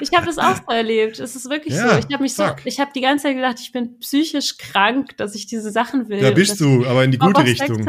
[0.00, 1.18] ich habe das auch so erlebt.
[1.20, 1.98] Es ist wirklich Ja, so.
[1.98, 2.58] Ich habe mich so, fuck.
[2.64, 6.20] ich habe die ganze Zeit gedacht, ich bin psychisch krank, dass ich diese Sachen will.
[6.20, 7.86] Da bist du, aber in die gute Richtung.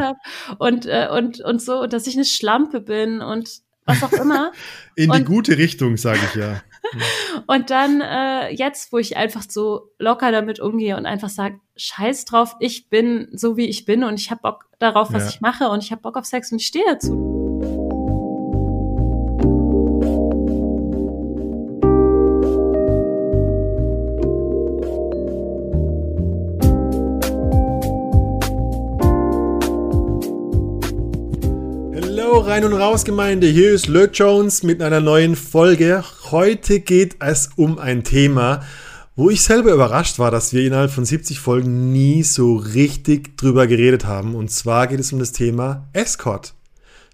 [0.58, 3.50] und, äh, und, und so, dass ich eine Schlampe bin und
[3.84, 4.50] was auch immer.
[4.96, 6.60] In die und- gute Richtung, sage ich ja.
[7.46, 12.24] Und dann äh, jetzt, wo ich einfach so locker damit umgehe und einfach sage, scheiß
[12.26, 15.28] drauf, ich bin so wie ich bin und ich habe Bock darauf, was Ja.
[15.30, 17.35] ich mache und ich habe Bock auf Sex und ich stehe dazu.
[32.56, 36.02] Rein und raus Gemeinde, hier ist Lö Jones mit einer neuen Folge.
[36.30, 38.62] Heute geht es um ein Thema,
[39.14, 43.66] wo ich selber überrascht war, dass wir innerhalb von 70 Folgen nie so richtig drüber
[43.66, 44.34] geredet haben.
[44.34, 46.54] Und zwar geht es um das Thema Escort.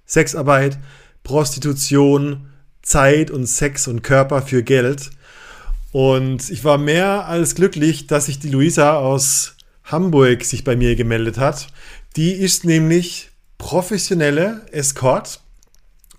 [0.07, 0.79] Sexarbeit,
[1.25, 2.47] Prostitution,
[2.83, 5.11] Zeit und Sex und Körper für Geld.
[5.91, 10.95] Und ich war mehr als glücklich, dass sich die Luisa aus Hamburg sich bei mir
[10.95, 11.67] gemeldet hat.
[12.15, 13.32] Die ist nämlich
[13.63, 15.41] professionelle Escort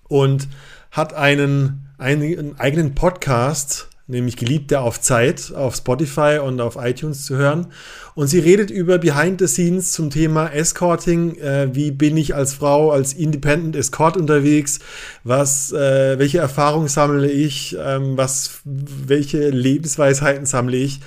[0.08, 0.48] und
[0.90, 7.36] hat einen, einen eigenen Podcast, nämlich Geliebte auf Zeit, auf Spotify und auf iTunes zu
[7.36, 7.66] hören.
[8.14, 11.36] Und sie redet über Behind the Scenes zum Thema Escorting.
[11.36, 14.78] Äh, wie bin ich als Frau, als Independent Escort unterwegs?
[15.22, 17.76] Was, äh, welche Erfahrungen sammle ich?
[17.78, 21.00] Ähm, was, welche Lebensweisheiten sammle ich?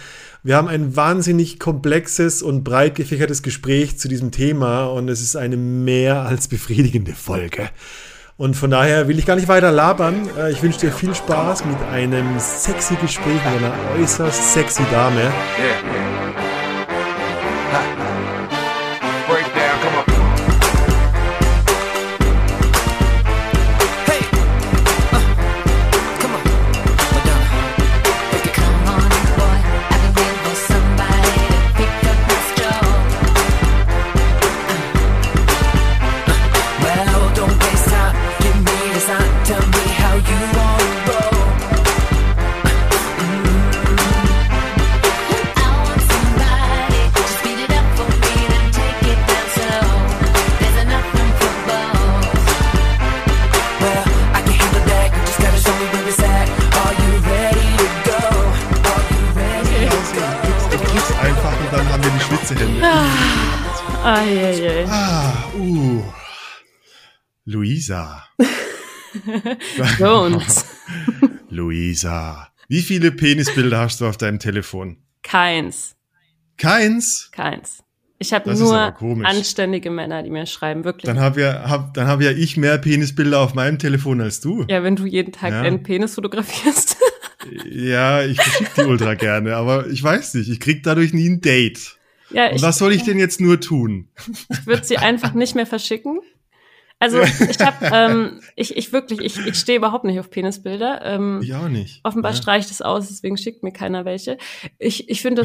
[0.44, 5.36] Wir haben ein wahnsinnig komplexes und breit gefächertes Gespräch zu diesem Thema und es ist
[5.36, 7.70] eine mehr als befriedigende Folge.
[8.38, 10.30] Und von daher will ich gar nicht weiter labern.
[10.38, 15.22] Äh, Ich wünsche dir viel Spaß mit einem sexy Gespräch mit einer äußerst sexy Dame.
[15.22, 16.17] Yeah,
[67.88, 68.24] Luisa.
[70.00, 70.66] Jones.
[71.50, 72.50] Luisa.
[72.68, 74.98] Wie viele Penisbilder hast du auf deinem Telefon?
[75.24, 75.96] Keins.
[76.58, 77.30] Keins?
[77.32, 77.84] Keins.
[78.20, 78.96] Ich habe nur
[79.26, 81.06] anständige Männer, die mir schreiben, wirklich.
[81.06, 84.66] Dann habe ja, hab, dann hab ja ich mehr Penisbilder auf meinem Telefon als du.
[84.68, 85.64] ja, wenn du jeden Tag Ja.
[85.64, 86.98] deinen Penis fotografierst.
[87.72, 91.40] Ja, ich verschicke die ultra gerne, aber ich weiß nicht, ich krieg dadurch nie ein
[91.40, 91.96] Date.
[92.30, 94.10] ja, Und ich, was soll ich denn jetzt nur tun?
[94.50, 96.20] ich würde sie einfach nicht mehr verschicken.
[97.00, 101.02] Also ich habe, ähm, ich, ich wirklich, ich, ich stehe überhaupt nicht auf Penisbilder.
[101.04, 102.02] Ähm, Ich auch nicht.
[102.04, 102.38] Offenbar ja.
[102.38, 104.38] streicht es aus, deswegen schickt mir keiner welche.
[104.80, 105.44] Ich, ich finde,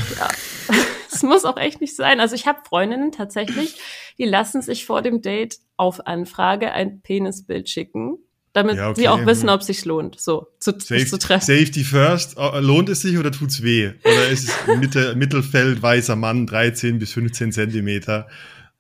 [1.13, 2.21] es muss auch echt nicht sein.
[2.21, 3.77] Also ich habe Freundinnen tatsächlich,
[4.19, 8.19] die lassen sich vor dem Date auf Anfrage ein Penisbild schicken,
[8.53, 11.45] damit Ja, okay, sie auch wissen, ob es sich lohnt, so zu, Safe, zu treffen.
[11.45, 12.37] Safety first.
[12.39, 13.93] Äh, Lohnt es sich oder tut's weh?
[14.05, 18.29] Oder ist es Mitte, Mittelfeld, weißer Mann, 13 bis 15 Zentimeter,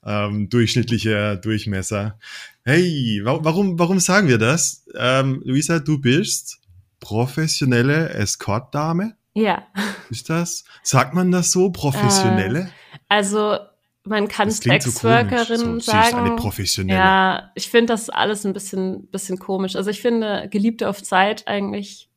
[0.04, 2.19] ähm, durchschnittlicher Durchmesser?
[2.65, 4.84] Hey, wa warum, warum sagen wir das?
[4.97, 6.61] Ähm, Luisa, du bist
[7.00, 9.17] professionelle Escort-Dame?
[9.34, 9.67] Ja,
[10.11, 10.65] Ist das?
[10.83, 11.71] Sagt man das so?
[11.71, 12.71] Professionelle?
[13.09, 13.56] also
[14.05, 14.62] man kann so.
[14.62, 16.17] Sexworkerin So, ist sagen.
[16.19, 16.99] eine professionelle.
[17.01, 19.75] Ja, ich finde das alles ein bisschen, bisschen komisch.
[19.75, 22.09] Also ich finde Geliebte auf Zeit eigentlich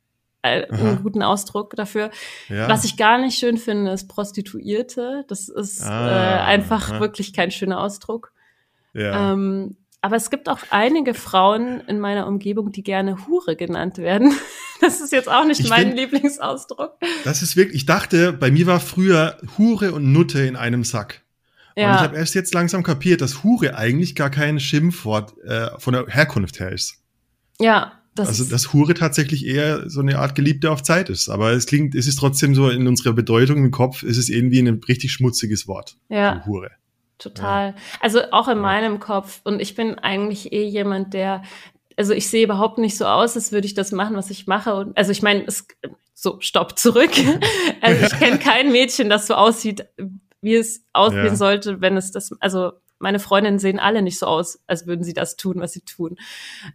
[0.41, 2.11] äh, einen guten Ausdruck dafür.
[2.49, 2.67] Ja.
[2.69, 5.25] Was ich gar nicht schön finde, ist Prostituierte.
[5.27, 6.99] Das ist Ah, äh, einfach aha.
[6.99, 8.31] wirklich kein schöner Ausdruck.
[8.93, 9.33] ja.
[9.33, 14.33] Ähm, aber es gibt auch einige Frauen in meiner Umgebung, die gerne Hure genannt werden.
[14.81, 16.95] Das ist jetzt auch nicht Ich mein find- Lieblingsausdruck.
[17.23, 21.23] Das ist wirklich, ich dachte, bei mir war früher Hure und Nutte in einem Sack.
[21.77, 25.69] Und ich Ja, habe erst jetzt langsam kapiert, dass Hure eigentlich gar kein Schimpfwort äh,
[25.79, 26.97] von der Herkunft her ist.
[27.61, 31.29] ja, das also ist, dass Hure tatsächlich eher so eine Art Geliebte auf Zeit ist.
[31.29, 34.59] Aber es klingt, es ist trotzdem so in unserer Bedeutung im Kopf, ist es irgendwie
[34.59, 35.95] ein richtig schmutziges Wort.
[36.09, 36.43] ja.
[36.45, 36.71] Hure.
[37.17, 37.75] Total.
[38.01, 39.41] Also auch in meinem Kopf.
[39.43, 41.43] Und ich bin eigentlich eh jemand, der,
[41.97, 44.75] also ich sehe überhaupt nicht so aus, als würde ich das machen, was ich mache.
[44.75, 45.67] Und, also ich meine, es,
[46.13, 47.11] so, stopp, zurück.
[47.81, 49.85] also ich kenne kein Mädchen, das so aussieht,
[50.41, 51.35] wie es aussehen Ja.
[51.35, 55.13] sollte, wenn es das, also meine Freundinnen sehen alle nicht so aus, als würden sie
[55.13, 56.17] das tun, was sie tun.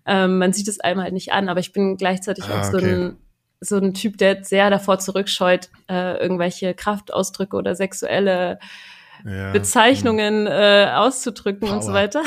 [0.07, 2.77] Ähm, man sieht es einem halt nicht an, aber ich bin gleichzeitig Ah, auch so
[2.79, 2.93] okay.
[2.95, 3.17] ein
[3.63, 8.59] so ein Typ, der sehr davor zurückscheut, äh, irgendwelche Kraftausdrücke oder sexuelle
[9.25, 9.53] Ja.
[9.53, 11.95] Bezeichnungen äh, auszudrücken und so Power.
[11.95, 12.23] weiter.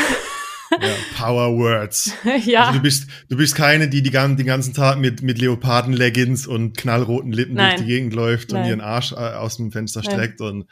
[0.72, 2.14] Ja, Power Words.
[2.46, 2.62] ja.
[2.66, 6.48] Also du bist, du bist keine, die, die gan- den ganzen Tag mit, mit Leoparden-Leggings
[6.48, 7.76] und knallroten Lippen Nein.
[7.76, 8.70] durch die Gegend läuft und Nein.
[8.70, 10.12] ihren Arsch äh, aus dem Fenster Nein.
[10.12, 10.66] streckt und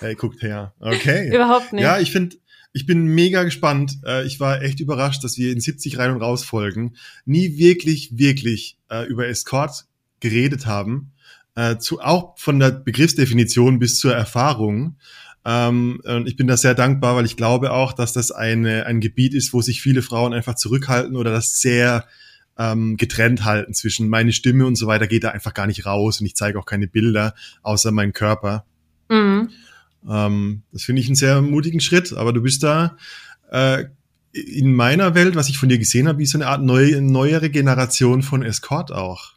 [0.00, 0.74] hey, guckt her.
[0.80, 1.28] Okay.
[1.34, 1.82] Überhaupt nicht.
[1.82, 2.36] Ja, ich finde,
[2.74, 3.92] ich bin mega gespannt.
[4.04, 6.94] Äh, ich war echt überrascht, dass wir in 70 rein und raus Folgen
[7.24, 9.86] nie wirklich, wirklich äh, über Escort
[10.20, 11.12] geredet haben.
[11.54, 14.98] Äh, zu, auch von der Begriffsdefinition bis zur Erfahrung.
[15.48, 19.00] Ähm, und ich bin da sehr dankbar, weil ich glaube auch, dass das eine, ein
[19.00, 22.04] Gebiet ist, wo sich viele Frauen einfach zurückhalten oder das sehr
[22.58, 26.20] ähm, getrennt halten zwischen meine Stimme und so weiter geht da einfach gar nicht raus
[26.20, 27.32] und ich zeige auch keine Bilder
[27.62, 28.64] außer meinen Körper.
[29.08, 29.50] Mhm.
[30.08, 32.96] Ähm, das finde ich einen sehr mutigen Schritt, aber du bist da
[33.52, 33.84] äh,
[34.36, 37.48] in meiner Welt, was ich von dir gesehen habe, wie so eine Art neu, neuere
[37.50, 39.32] Generation von Escort auch.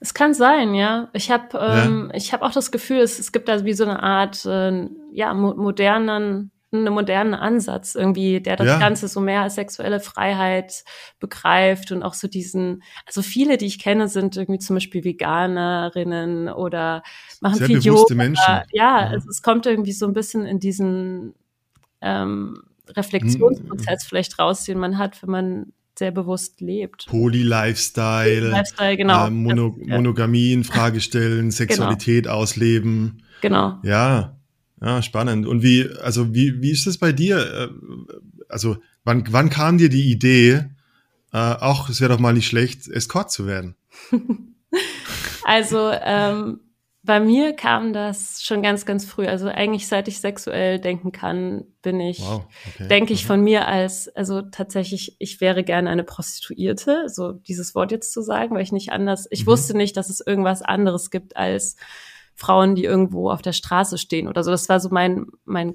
[0.00, 1.08] Es kann sein, ja.
[1.12, 4.02] Ich habe ähm, ich habe auch das Gefühl, es, es gibt da wie so eine
[4.02, 8.78] Art äh, ja mo modernen einen modernen Ansatz irgendwie, der das Ja.
[8.78, 10.84] Ganze so mehr als sexuelle Freiheit
[11.20, 16.48] begreift und auch so diesen, also viele, die ich kenne, sind irgendwie zum Beispiel Veganerinnen
[16.48, 17.02] oder
[17.42, 18.24] machen Sehr viel bewusste Yoga.
[18.24, 18.60] Menschen.
[18.72, 19.16] Ja, Mhm.
[19.18, 21.34] es, es kommt irgendwie so ein bisschen in diesen
[22.00, 27.06] ähm, Reflexionsprozess vielleicht raus, den man hat, wenn man sehr bewusst lebt.
[27.06, 29.26] Poly-Lifestyle, Lifestyle, genau.
[29.26, 33.22] äh, Mono ja, Monogamie in Frage stellen, Sexualität ausleben.
[33.40, 33.78] genau.
[33.82, 34.36] Ja,
[34.80, 35.46] ja, spannend.
[35.46, 37.38] Und wie, also wie, wie ist das bei dir?
[37.38, 37.68] Äh,
[38.48, 40.64] Also wann, wann kam dir die Idee,
[41.32, 43.76] äh, auch es wäre doch mal nicht schlecht, Escort zu werden?
[45.44, 46.60] Also ähm,
[47.04, 49.26] bei mir kam das schon ganz, ganz früh.
[49.26, 52.44] Also eigentlich seit ich sexuell denken kann, bin ich, Wow,
[52.74, 52.88] okay.
[52.88, 57.90] denke ich von mir als, also tatsächlich, ich wäre gerne eine Prostituierte, so dieses Wort
[57.90, 59.46] jetzt zu sagen, weil ich nicht anders, ich Mhm.
[59.50, 61.76] wusste nicht, dass es irgendwas anderes gibt als
[62.34, 64.50] Frauen, die irgendwo auf der Straße stehen oder so.
[64.52, 65.74] Das war so mein, mein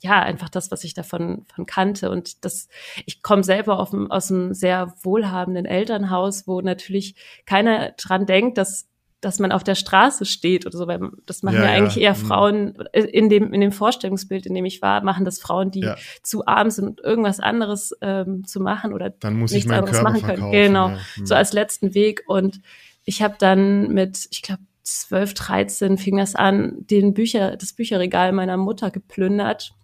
[0.00, 2.10] ja, einfach das, was ich davon von kannte.
[2.10, 2.68] Und das,
[3.06, 7.16] ich komme selber auf, aus einem sehr wohlhabenden Elternhaus, wo natürlich
[7.46, 8.88] keiner dran denkt, dass,
[9.20, 10.86] dass man auf der Straße steht oder so.
[10.86, 12.26] Weil das machen Ja, ja, eigentlich eher Mhm.
[12.26, 15.80] Frauen, äh, in dem, in dem Vorstellungsbild, in dem ich war, machen das Frauen, die
[15.80, 15.96] Ja.
[16.22, 19.98] zu arm sind, irgendwas anderes ähm, zu machen oder Dann muss ich nichts meinen anderes
[19.98, 20.50] Körper machen können.
[20.52, 20.98] Genau, ja.
[21.14, 21.26] Hm.
[21.26, 22.22] so als letzten Weg.
[22.26, 22.60] Und
[23.04, 28.32] ich habe dann mit, ich glaube, 12, 13 fing das an, den Bücher, das Bücherregal
[28.32, 29.74] meiner Mutter geplündert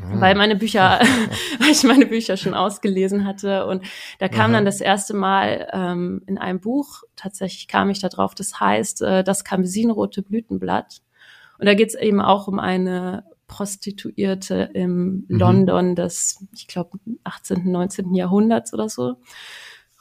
[0.00, 0.20] Ah.
[0.20, 1.00] weil meine Bücher,
[1.58, 3.84] weil ich meine Bücher schon ausgelesen hatte und
[4.18, 4.58] da kam Aha.
[4.58, 9.02] dann das erste Mal ähm, in einem Buch, tatsächlich kam ich da drauf, das heißt
[9.02, 11.00] äh, das Kambesinrote Blütenblatt
[11.58, 15.38] und da geht es eben auch um eine Prostituierte im Mhm.
[15.38, 18.14] London des, ich glaube, 18., 19.
[18.14, 19.16] Jahrhunderts oder so.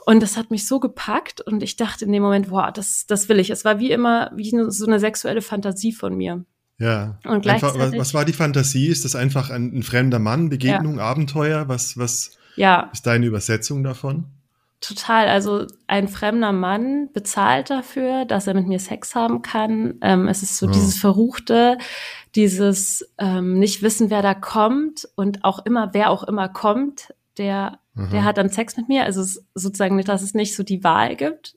[0.06, 3.27] Und das hat mich so gepackt und ich dachte in dem Moment, wow, das, das
[3.30, 3.50] will ich.
[3.50, 6.45] Es war wie immer wie so eine sexuelle Fantasie von mir.
[6.77, 7.18] Ja.
[7.25, 8.88] Und Einfach, was, gleichzeitig- was war die Fantasie?
[8.88, 11.68] Ist das einfach ein, ein fremder Mann, Begegnung, Abenteuer?
[11.69, 14.25] Was, was Ja, ist deine Übersetzung davon?
[14.81, 15.30] Total.
[15.30, 19.95] Also ein fremder Mann bezahlt dafür, dass er mit mir Sex haben kann.
[20.01, 20.74] Ähm, es ist so Ja.
[20.74, 21.77] dieses Verruchte,
[22.36, 27.80] dieses ähm, nicht wissen, wer da kommt und auch immer, wer auch immer kommt, der,
[27.95, 28.07] Aha.
[28.12, 29.06] der hat dann Sex mit mir.
[29.06, 31.56] Also es ist sozusagen, nicht, dass es nicht so die Wahl gibt.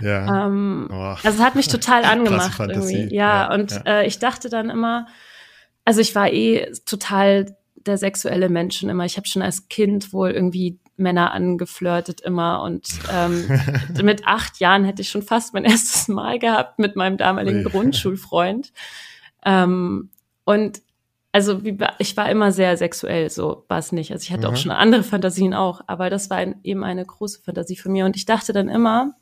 [0.00, 0.46] Ja.
[0.46, 0.94] Ähm, Oh.
[0.94, 3.14] also es hat mich total angemacht irgendwie.
[3.14, 3.82] Ja, Ja, und ja.
[3.86, 5.06] Äh, ich dachte dann immer,
[5.84, 9.04] also ich war eh total der sexuelle Mensch schon immer.
[9.04, 13.48] Ich habe schon als Kind wohl irgendwie Männer angeflirtet immer und ähm,
[14.02, 17.70] mit acht Jahren hätte ich schon fast mein erstes Mal gehabt mit meinem damaligen Ui.
[17.70, 18.72] Grundschulfreund.
[19.44, 20.10] Ähm,
[20.44, 20.82] und
[21.30, 24.10] also wie, ich war immer sehr sexuell, so war es nicht.
[24.12, 24.52] Also ich hatte Mhm.
[24.52, 28.04] auch schon andere Fantasien auch, aber das war ein, eben eine große Fantasie von mir.
[28.06, 29.12] Und ich dachte dann immer,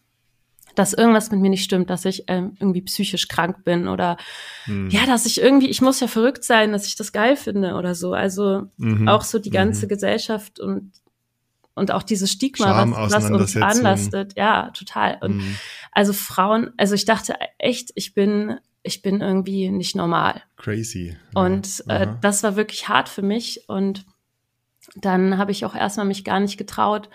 [0.76, 4.16] dass irgendwas mit mir nicht stimmt, dass ich ähm, irgendwie psychisch krank bin oder
[4.64, 4.88] Hm.
[4.90, 7.94] ja, dass ich irgendwie, ich muss ja verrückt sein, dass ich das geil finde oder
[7.94, 8.12] so.
[8.12, 9.08] Also Mhm.
[9.08, 9.90] auch so die ganze Mhm.
[9.90, 10.92] Gesellschaft und
[11.74, 14.32] und auch dieses Stigma, was, was uns anlastet.
[14.34, 15.18] Ja, total.
[15.20, 15.56] Und Hm.
[15.92, 20.42] also Frauen, also ich dachte echt, ich bin, ich bin irgendwie nicht normal.
[20.56, 21.18] Crazy.
[21.34, 21.94] Und Ja.
[21.94, 22.18] äh, Aha.
[22.22, 23.68] das war wirklich hart für mich.
[23.68, 24.06] Und
[24.94, 27.10] dann habe ich auch erstmal mich gar nicht getraut,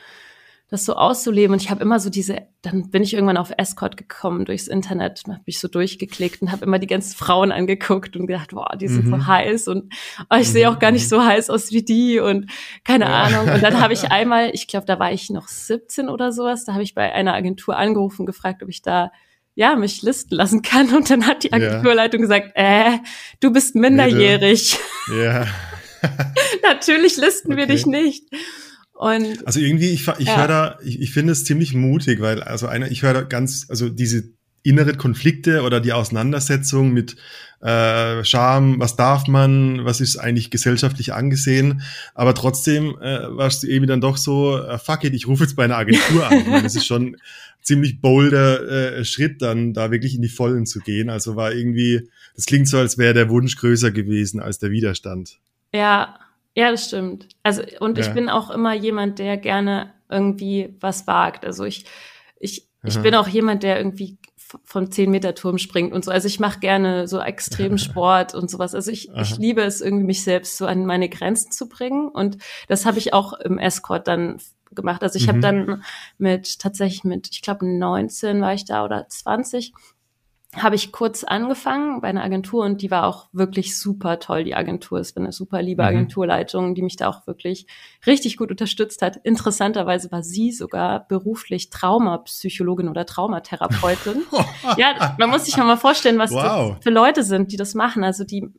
[0.72, 1.54] das so auszuleben.
[1.54, 5.22] Und ich habe immer so diese, dann bin ich irgendwann auf Escort gekommen durchs Internet,
[5.28, 8.88] habe mich so durchgeklickt und habe immer die ganzen Frauen angeguckt und gedacht, boah, die
[8.88, 9.12] sind Mhm.
[9.20, 9.94] so heiß und
[10.30, 12.50] oh, ich sehe auch gar nicht so heiß aus wie die und
[12.86, 13.24] keine Ja.
[13.24, 13.54] Ahnung.
[13.54, 16.72] Und dann habe ich einmal, ich glaube, da war ich noch 17 oder sowas, da
[16.74, 19.12] habe ich bei einer Agentur angerufen, gefragt, ob ich da
[19.54, 20.94] ja, mich listen lassen kann.
[20.96, 21.56] Und dann hat die Ja.
[21.58, 23.00] Agenturleitung gesagt, äh,
[23.42, 24.80] du bist minderjährig.
[25.20, 25.46] Ja.
[26.64, 27.74] Natürlich listen wir Okay.
[27.74, 28.24] dich nicht.
[29.02, 30.38] Und Also irgendwie, ich, ich Ja.
[30.38, 33.66] höre da, ich, ich finde es ziemlich mutig, weil also einer, ich höre da ganz,
[33.68, 34.26] also diese
[34.62, 37.16] innere Konflikte oder die Auseinandersetzung mit
[37.62, 41.82] äh, Scham, was darf man, was ist eigentlich gesellschaftlich angesehen,
[42.14, 45.56] aber trotzdem äh, warst du eben dann doch so, äh, fuck it, ich rufe jetzt
[45.56, 46.44] bei einer Agentur an.
[46.48, 47.18] Meine, das ist schon
[47.64, 51.10] ziemlich bolder äh, Schritt, dann da wirklich in die Vollen zu gehen.
[51.10, 55.40] Also war irgendwie, das klingt so, als wäre der Wunsch größer gewesen als der Widerstand.
[55.74, 56.20] Ja,
[56.56, 57.28] ja, das stimmt.
[57.44, 58.14] Also, und ich Ja.
[58.14, 61.46] bin auch immer jemand, der gerne irgendwie was wagt.
[61.46, 61.86] Also ich,
[62.40, 64.18] ich, ich bin auch jemand, der irgendwie
[64.66, 66.12] vom 10 Meter Turm springt und so.
[66.12, 68.76] Also ich mache gerne so extremen Sport und sowas.
[68.76, 72.10] Also ich, ich liebe es irgendwie, mich selbst so an meine Grenzen zu bringen.
[72.10, 74.40] Und das habe ich auch im Escort dann
[74.74, 75.04] gemacht.
[75.04, 75.42] Also ich habe Mhm.
[75.42, 75.84] dann
[76.18, 79.74] mit, tatsächlich mit, ich glaube 19 war ich da oder 20,
[80.58, 84.54] habe ich kurz angefangen bei einer Agentur und die war auch wirklich super toll, die
[84.54, 85.00] Agentur.
[85.00, 85.88] Es war eine super liebe Mhm.
[85.88, 87.68] Agenturleitung, die mich da auch wirklich
[88.06, 89.16] richtig gut unterstützt hat.
[89.24, 94.24] Interessanterweise war sie sogar beruflich Traumapsychologin oder Traumatherapeutin.
[94.78, 96.74] ja, man muss sich mal vorstellen, was Wow.
[96.76, 98.04] das für Leute sind, die das machen.
[98.04, 98.50] Also die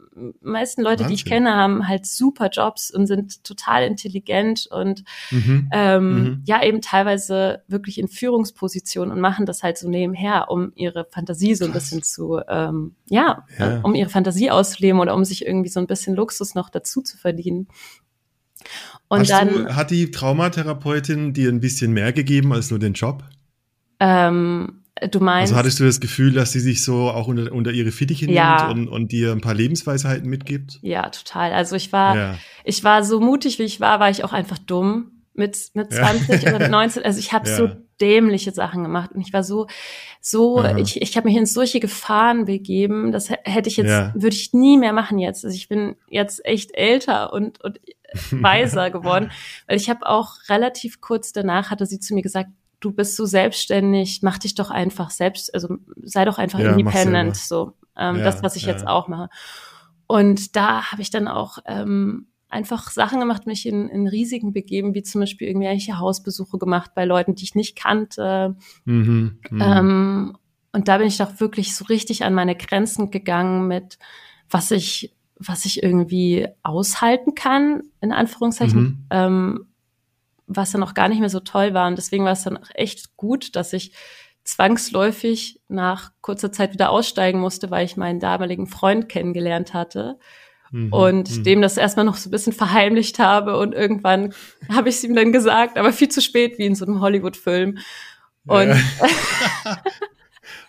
[0.40, 1.44] meisten Leute, die ich Wahnsinn.
[1.44, 5.68] kenne, haben halt super Jobs und sind total intelligent und Mhm.
[5.72, 6.42] ähm, Mhm.
[6.46, 11.54] ja eben teilweise wirklich in Führungspositionen und machen das halt so nebenher, um ihre Fantasie
[11.54, 11.81] so ein Krass.
[11.82, 13.78] Bisschen zu, ähm, ja, Ja.
[13.78, 17.02] äh, um ihre Fantasie auszuleben oder um sich irgendwie so ein bisschen Luxus noch dazu
[17.02, 17.68] zu verdienen.
[19.08, 22.92] Und Hast dann, du, hat die Traumatherapeutin dir ein bisschen mehr gegeben als nur den
[22.94, 23.24] Job?
[24.00, 27.70] ähm, du meinst, Also hattest du das Gefühl, dass sie sich so auch unter, unter
[27.72, 28.66] ihre Fittiche Ja.
[28.66, 30.78] nimmt und, und dir ein paar Lebensweisheiten mitgibt?
[30.82, 31.52] ja, total.
[31.52, 32.34] Also ich war, Ja.
[32.64, 35.98] ich war so mutig, wie ich war, war ich auch einfach dumm mit, mit Ja.
[36.00, 37.04] 20 oder 19.
[37.04, 37.56] Also ich habe Ja.
[37.56, 37.68] so
[38.02, 39.66] dämliche Sachen gemacht und ich war so,
[40.20, 40.76] so, Aha.
[40.76, 44.12] ich, ich habe mich in solche Gefahren begeben, das hä- hätte ich jetzt, Ja.
[44.14, 45.44] würde ich nie mehr machen jetzt.
[45.44, 47.80] Also ich bin jetzt echt älter und, und
[48.30, 49.30] weiser geworden,
[49.66, 53.24] weil ich habe auch relativ kurz danach hatte sie zu mir gesagt, du bist so
[53.24, 58.24] selbstständig, mach dich doch einfach selbst, also sei doch einfach Ja, independent, so ähm, Ja,
[58.24, 59.28] das, was ich jetzt auch mache.
[60.08, 64.94] Und da habe ich dann auch ähm, einfach Sachen gemacht, mich in, in Risiken begeben,
[64.94, 68.56] wie zum Beispiel irgendwelche Hausbesuche gemacht bei Leuten, die ich nicht kannte.
[68.84, 69.38] Mhm.
[69.50, 69.60] Mhm.
[69.60, 70.38] Ähm,
[70.72, 73.98] und da bin ich doch wirklich so richtig an meine Grenzen gegangen mit,
[74.48, 79.06] was ich, was ich irgendwie aushalten kann, in Anführungszeichen, Mhm.
[79.10, 79.66] ähm,
[80.46, 81.88] was dann auch gar nicht mehr so toll war.
[81.88, 83.92] Und deswegen war es dann auch echt gut, dass ich
[84.44, 90.18] zwangsläufig nach kurzer Zeit wieder aussteigen musste, weil ich meinen damaligen Freund kennengelernt hatte
[90.72, 90.92] Mhm.
[90.92, 91.44] und Mhm.
[91.44, 94.32] dem das erstmal noch so ein bisschen verheimlicht habe und irgendwann
[94.70, 97.78] habe ich es ihm dann gesagt, aber viel zu spät, wie in so einem Hollywood-Film.
[98.46, 98.76] Und Ja.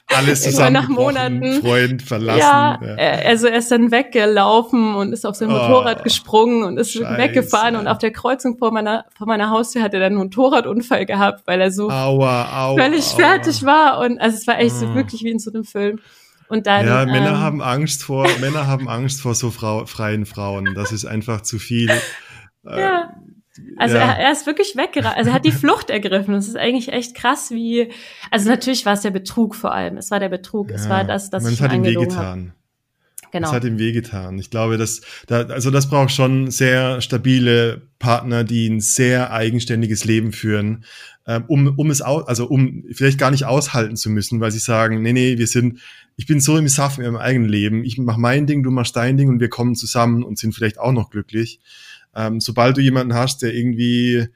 [0.07, 1.61] Alles Irgendwann nach Monaten.
[1.61, 2.39] Freund verlassen.
[2.39, 2.95] ja, ja.
[2.97, 6.91] äh, also er ist dann weggelaufen und ist auf sein Oh, Motorrad gesprungen und ist
[6.91, 7.17] Scheiße.
[7.17, 11.05] weggefahren und auf der Kreuzung vor meiner, vor meiner Haustür hat er dann einen Motorradunfall
[11.05, 12.77] gehabt, weil er so Aua, aua.
[12.83, 13.15] völlig aua.
[13.15, 14.93] fertig war und also es war echt so Oh.
[14.95, 15.99] wirklich wie in so einem Film.
[16.53, 20.27] Und dann, Ja, Männer ähm, haben Angst vor, Männer haben Angst vor so Frau, freien
[20.27, 20.75] Frauen.
[20.75, 21.89] Das ist einfach zu viel.
[21.89, 21.99] Äh,
[22.79, 23.13] Ja.
[23.77, 24.03] Also ja.
[24.03, 25.17] er, er ist wirklich weggerannt.
[25.17, 26.33] Also er hat die Flucht ergriffen.
[26.33, 27.91] Das ist eigentlich echt krass, wie.
[28.29, 29.97] Also natürlich war es der Betrug vor allem.
[29.97, 30.69] Es war der Betrug.
[30.69, 30.89] es Ja.
[30.91, 32.53] war das, dass Man, ich es hat ihm wehgetan.
[33.31, 33.47] Genau.
[33.47, 34.37] Es hat ihm wehgetan.
[34.37, 40.05] Ich glaube, dass da, also das braucht schon sehr stabile Partner, die ein sehr eigenständiges
[40.05, 40.85] Leben führen,
[41.25, 44.59] ähm, um, um es au, also um vielleicht gar nicht aushalten zu müssen, weil sie
[44.59, 45.79] sagen, nee, nee, wir sind,
[46.15, 48.95] ich bin so im Saft in meinem eigenen Leben, ich mach mein Ding, du machst
[48.95, 51.59] dein Ding und wir kommen zusammen und sind vielleicht auch noch glücklich.
[52.15, 54.27] Ähm, sobald du jemanden hast, der irgendwie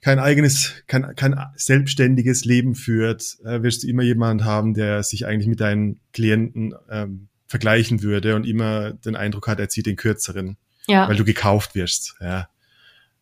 [0.00, 5.26] kein eigenes, kein, kein selbstständiges Leben führt, äh, wirst du immer jemand haben, der sich
[5.26, 9.96] eigentlich mit deinen Klienten ähm, vergleichen würde und immer den Eindruck hat, er zieht den
[9.96, 11.08] kürzeren, ja.
[11.08, 12.16] weil du gekauft wirst.
[12.20, 12.48] Ja.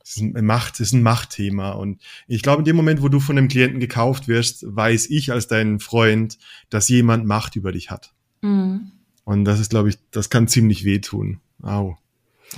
[0.09, 1.73] Das ist ein Macht, ist ein Machtthema.
[1.73, 5.33] Und ich glaube, in dem Moment, wo du von einem Klienten gekauft wirst, weiß ich
[5.33, 6.39] als dein Freund,
[6.71, 8.15] dass jemand Macht über dich hat.
[8.41, 8.91] Mhm.
[9.25, 11.41] Und das ist, glaube ich, das kann ziemlich wehtun.
[11.63, 11.99] Au.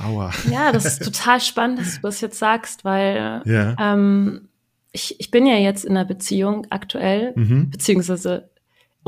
[0.00, 0.32] Aua.
[0.48, 3.74] ja, das ist total spannend, dass du das jetzt sagst, weil Ja.
[3.80, 4.42] ähm,
[4.92, 7.70] ich, ich bin ja jetzt in einer Beziehung aktuell, Mhm.
[7.70, 8.48] beziehungsweise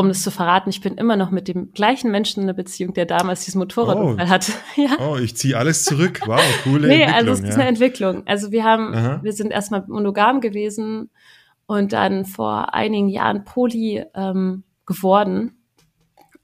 [0.02, 2.92] um das zu verraten, ich bin immer noch mit dem gleichen Menschen in einer Beziehung,
[2.94, 4.30] der damals diesen Motorradunfall Oh.
[4.30, 4.52] hatte.
[4.76, 4.98] ja.
[5.00, 6.20] Oh, ich ziehe alles zurück.
[6.26, 7.14] Wow, coole Nee, Entwicklung.
[7.14, 7.54] also es ist ja.
[7.54, 8.26] eine Entwicklung.
[8.26, 9.20] Also wir haben, Aha.
[9.22, 11.10] wir sind erstmal monogam gewesen
[11.66, 15.56] und dann vor einigen Jahren poly ähm, geworden.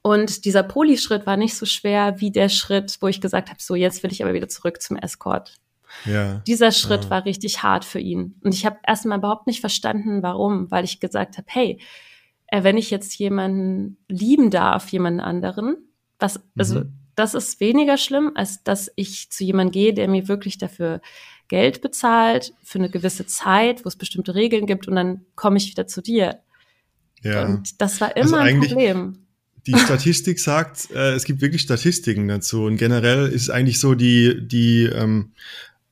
[0.03, 3.75] Und dieser Poly-Schritt war nicht so schwer wie der Schritt, wo ich gesagt habe, so
[3.75, 5.57] jetzt will ich aber wieder zurück zum Escort.
[6.05, 6.41] ja.
[6.47, 7.11] Dieser Schritt Ah.
[7.11, 8.37] war richtig hart für ihn.
[8.43, 11.81] Und ich habe erstmal überhaupt nicht verstanden, warum, weil ich gesagt habe, hey,
[12.51, 15.77] wenn ich jetzt jemanden lieben darf, jemanden anderen,
[16.19, 16.93] was, also Mhm.
[17.15, 21.01] das ist weniger schlimm, als dass ich zu jemandem gehe, der mir wirklich dafür
[21.49, 25.71] Geld bezahlt, für eine gewisse Zeit, wo es bestimmte Regeln gibt und dann komme ich
[25.71, 26.39] wieder zu dir.
[27.23, 27.47] Ja.
[27.47, 29.19] Und das war Also immer ein eigentlich- Problem.
[29.67, 32.63] Die Statistik sagt, äh, es gibt wirklich Statistiken dazu.
[32.65, 35.33] Und generell ist eigentlich so die, die, ähm,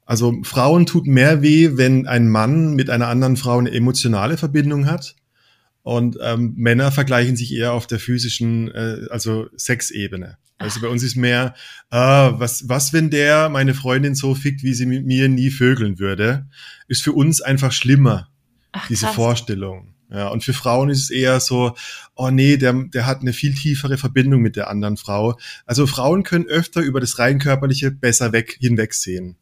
[0.06, 4.86] also Frauen tut mehr weh, wenn ein Mann mit einer anderen Frau eine emotionale Verbindung
[4.86, 5.15] hat.
[5.86, 10.36] Und ähm, Männer vergleichen sich eher auf der physischen, äh, also Sexebene.
[10.58, 11.54] Also bei uns ist mehr,
[11.90, 16.00] ah, was, was, wenn der meine Freundin so fickt, wie sie mit mir nie vögeln
[16.00, 16.48] würde,
[16.88, 18.28] ist für uns einfach schlimmer
[18.72, 19.14] Ach, diese krass.
[19.14, 19.94] Vorstellung.
[20.10, 21.76] Ja, und für Frauen ist es eher so,
[22.16, 25.38] oh nee, der, der hat eine viel tiefere Verbindung mit der anderen Frau.
[25.66, 29.36] Also Frauen können öfter über das rein körperliche besser weg, hinwegsehen.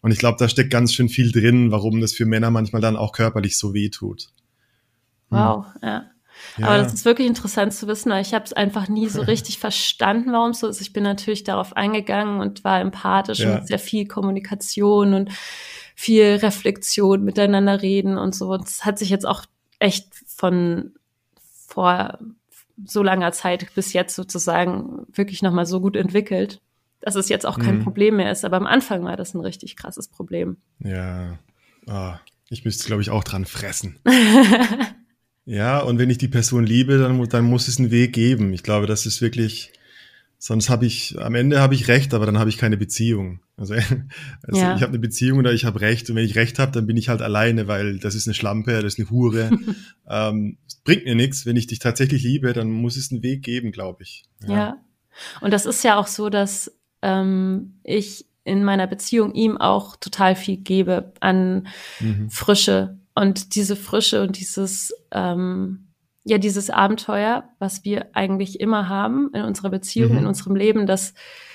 [0.00, 2.96] Und ich glaube, da steckt ganz schön viel drin, warum das für Männer manchmal dann
[2.96, 4.32] auch körperlich so weh tut.
[5.30, 6.04] Wow, ja.
[6.56, 6.66] Ja.
[6.68, 9.58] Aber das ist wirklich interessant zu wissen, weil ich habe es einfach nie so richtig
[9.58, 10.80] verstanden, warum es so ist.
[10.80, 13.58] Ich bin natürlich darauf eingegangen und war empathisch Ja.
[13.58, 15.30] und sehr viel Kommunikation und
[15.96, 18.50] viel Reflexion, miteinander reden und so.
[18.52, 19.44] Und es hat sich jetzt auch
[19.80, 20.92] echt von
[21.66, 22.18] vor
[22.84, 26.60] so langer Zeit bis jetzt sozusagen wirklich nochmal so gut entwickelt,
[27.00, 27.82] dass es jetzt auch kein Mhm.
[27.82, 28.44] Problem mehr ist.
[28.44, 30.58] Aber am Anfang war das ein richtig krasses Problem.
[30.78, 31.36] Ja,
[31.88, 33.98] ah, ich müsste, glaube ich, auch dran fressen.
[35.48, 38.52] ja, und wenn ich die Person liebe, dann, dann muss es einen Weg geben.
[38.52, 39.72] Ich glaube, das ist wirklich,
[40.38, 43.40] sonst habe ich, am Ende habe ich Recht, aber dann habe ich keine Beziehung.
[43.56, 43.74] Also,
[44.42, 44.76] also Ja.
[44.76, 46.98] ich habe eine Beziehung oder ich habe Recht und wenn ich Recht habe, dann bin
[46.98, 49.50] ich halt alleine, weil das ist eine Schlampe, das ist eine Hure.
[50.08, 51.46] ähm, es bringt mir nichts.
[51.46, 54.24] Wenn ich dich tatsächlich liebe, dann muss es einen Weg geben, glaube ich.
[54.46, 54.76] Ja.
[55.40, 60.36] Und das ist ja auch so, dass ähm, ich in meiner Beziehung ihm auch total
[60.36, 61.68] viel gebe an
[62.00, 62.28] Mhm.
[62.30, 65.84] Frische und diese Frische und dieses ähm,
[66.24, 70.18] ja dieses Abenteuer, was wir eigentlich immer haben in unserer Beziehung, Mhm.
[70.18, 71.14] in unserem Leben, das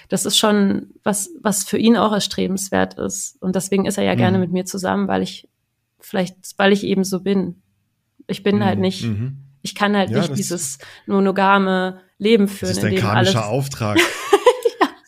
[0.09, 4.15] das ist schon was was für ihn auch erstrebenswert ist und deswegen ist er ja
[4.15, 4.43] gerne Mhm.
[4.43, 5.47] mit mir zusammen, weil ich
[5.99, 7.61] vielleicht weil ich eben so bin.
[8.27, 8.81] Ich bin halt Mhm.
[8.81, 9.37] nicht Mhm.
[9.61, 10.77] ich kann halt Ja, nicht das- dieses
[11.07, 13.97] monogame Leben Das führen, ist in dein karmischer Auftrag.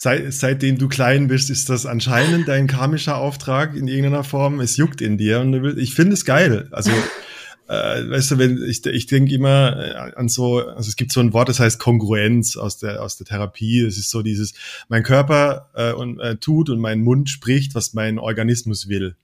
[0.05, 4.59] Seit, seitdem du klein bist, ist das anscheinend dein karmischer Auftrag in irgendeiner Form.
[4.59, 6.67] Es juckt in dir und willst, ich finde es geil.
[6.69, 6.91] Also,
[7.67, 11.21] äh, weißt du, wenn ich, ich denke immer äh, an so, also es gibt so
[11.21, 13.81] ein Wort, das heißt Kongruenz aus der aus der Therapie.
[13.81, 14.53] Es ist so dieses,
[14.89, 19.15] mein Körper äh, und, äh, tut und mein Mund spricht, was mein Organismus will.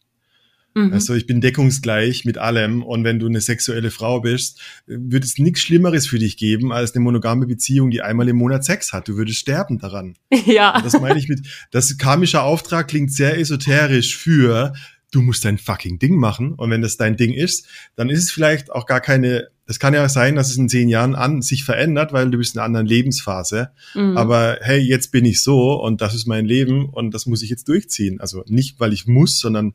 [0.74, 0.94] Mhm.
[0.94, 5.38] Also ich bin deckungsgleich mit allem und wenn du eine sexuelle Frau bist, wird es
[5.38, 9.08] nichts Schlimmeres für dich geben als eine monogame Beziehung, die einmal im Monat Sex hat.
[9.08, 10.16] Du würdest sterben daran.
[10.46, 10.82] ja.
[10.82, 14.74] Das meine ich mit, das karmische Auftrag klingt sehr esoterisch für,
[15.12, 18.32] du musst dein fucking Ding machen und wenn das dein Ding ist, dann ist es
[18.32, 21.66] vielleicht auch gar keine, das kann ja sein, dass es in zehn Jahren an sich
[21.66, 23.72] verändert, weil du bist in einer anderen Lebensphase.
[23.94, 24.18] Mhm.
[24.18, 27.50] Aber hey, jetzt bin ich so und das ist mein Leben und das muss ich
[27.50, 28.22] jetzt durchziehen.
[28.22, 29.74] Also nicht, weil ich muss, sondern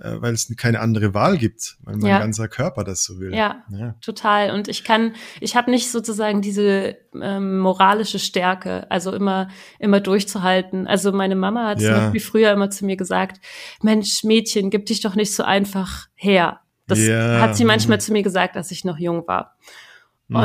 [0.00, 2.18] weil es keine andere Wahl gibt, weil mein Ja.
[2.18, 3.34] ganzer Körper das so will.
[3.34, 3.64] Ja.
[3.70, 3.94] ja.
[4.00, 4.50] Total.
[4.50, 10.86] Und ich kann, ich habe nicht sozusagen diese ähm, moralische Stärke, also immer, immer durchzuhalten.
[10.86, 11.98] Also meine Mama hat Ja.
[11.98, 13.40] Beispiel früher immer zu mir gesagt,
[13.82, 16.60] Mensch, Mädchen, gib dich doch nicht so einfach her.
[16.86, 17.40] Das Ja.
[17.40, 18.00] hat sie manchmal Mhm.
[18.02, 19.56] zu mir gesagt, als ich noch jung war.
[20.28, 20.36] Mhm.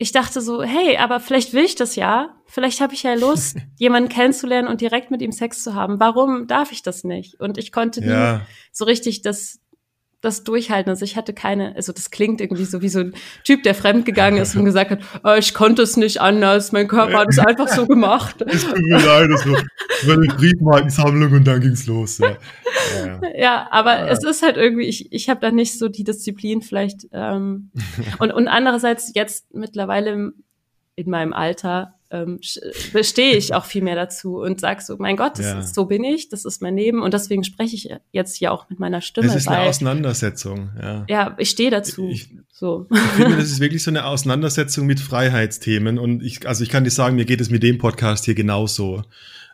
[0.00, 2.36] Ich dachte so, hey, aber vielleicht will ich das ja.
[2.46, 5.98] Vielleicht habe ich ja Lust, jemanden kennenzulernen und direkt mit ihm Sex zu haben.
[5.98, 7.40] Warum darf ich das nicht?
[7.40, 9.58] Und ich konnte nie Ja, so richtig das,
[10.20, 10.90] das durchhalten.
[10.90, 14.40] Also ich hatte keine, also das klingt irgendwie so wie so ein Typ, der fremdgegangen
[14.40, 17.68] ist und gesagt hat, "Ah, ich konnte es nicht anders, mein Körper hat es einfach
[17.68, 18.42] so gemacht.
[18.46, 22.18] es tut mir leid, das war eine Briefmarkensammlung und dann ging's los.
[22.18, 22.36] Ja.
[22.96, 23.20] Ja.
[23.36, 27.06] Ja, aber es ist halt irgendwie, ich, ich habe da nicht so die Disziplin vielleicht.
[27.12, 27.70] Ähm,
[28.18, 30.32] und, und andererseits jetzt mittlerweile
[30.96, 35.16] in meinem Alter ähm, sch- stehe ich auch viel mehr dazu und sag so, mein
[35.16, 35.58] Gott, das Ja.
[35.60, 38.68] ist, so bin ich, das ist mein Leben und deswegen spreche ich jetzt hier auch
[38.70, 41.04] mit meiner Stimme, Es ist eine weil Auseinandersetzung, ja.
[41.08, 42.08] ja, ich stehe dazu.
[42.08, 42.86] Ich- so.
[42.92, 45.96] Ich finde, das ist wirklich so eine Auseinandersetzung mit Freiheitsthemen.
[45.96, 49.04] Und ich, also ich kann dir sagen, mir geht es mit dem Podcast hier genauso.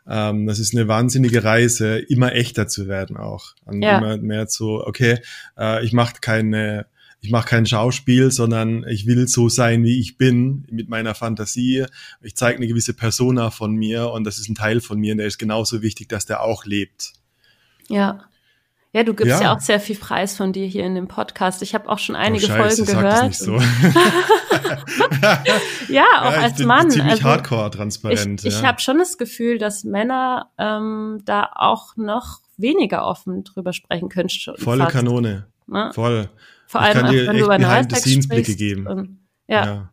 [0.09, 3.55] Ähm, das ist eine wahnsinnige Reise, immer echter zu werden auch.
[3.67, 3.99] Und Ja.
[3.99, 5.19] immer mehr zu, okay,
[5.59, 6.87] äh, ich mache keine,
[7.25, 11.87] ich mache kein Schauspiel, sondern ich will so sein, wie ich bin, mit meiner Fantasie.
[12.21, 15.19] Ich zeige eine gewisse Persona von mir und das ist ein Teil von mir und
[15.19, 17.15] der ist genauso wichtig, dass der auch lebt.
[17.89, 18.21] Ja.
[18.93, 19.41] Ja, du gibst ja.
[19.41, 19.55] Ja.
[19.55, 21.63] auch sehr viel Preis von dir hier in dem Podcast.
[21.63, 23.35] Ich habe auch schon einige oh, Scheiße, Folgen gehört.
[23.35, 23.57] so.
[25.89, 26.91] ja, auch Ja, ich als Mann.
[26.91, 28.45] Ziemlich also, hardcore ich transparent.
[28.45, 28.69] ich ja.
[28.69, 34.29] habe schon das Gefühl, dass Männer ähm, da auch noch weniger offen drüber sprechen können.
[34.59, 35.47] Volle fast, Kanone.
[35.67, 35.91] Ne?
[35.95, 36.29] Voll.
[36.75, 38.87] Vor Ich allem, kann auch, dir wenn echt du behind the scenes Blicke geben.
[38.89, 39.91] Und, ja,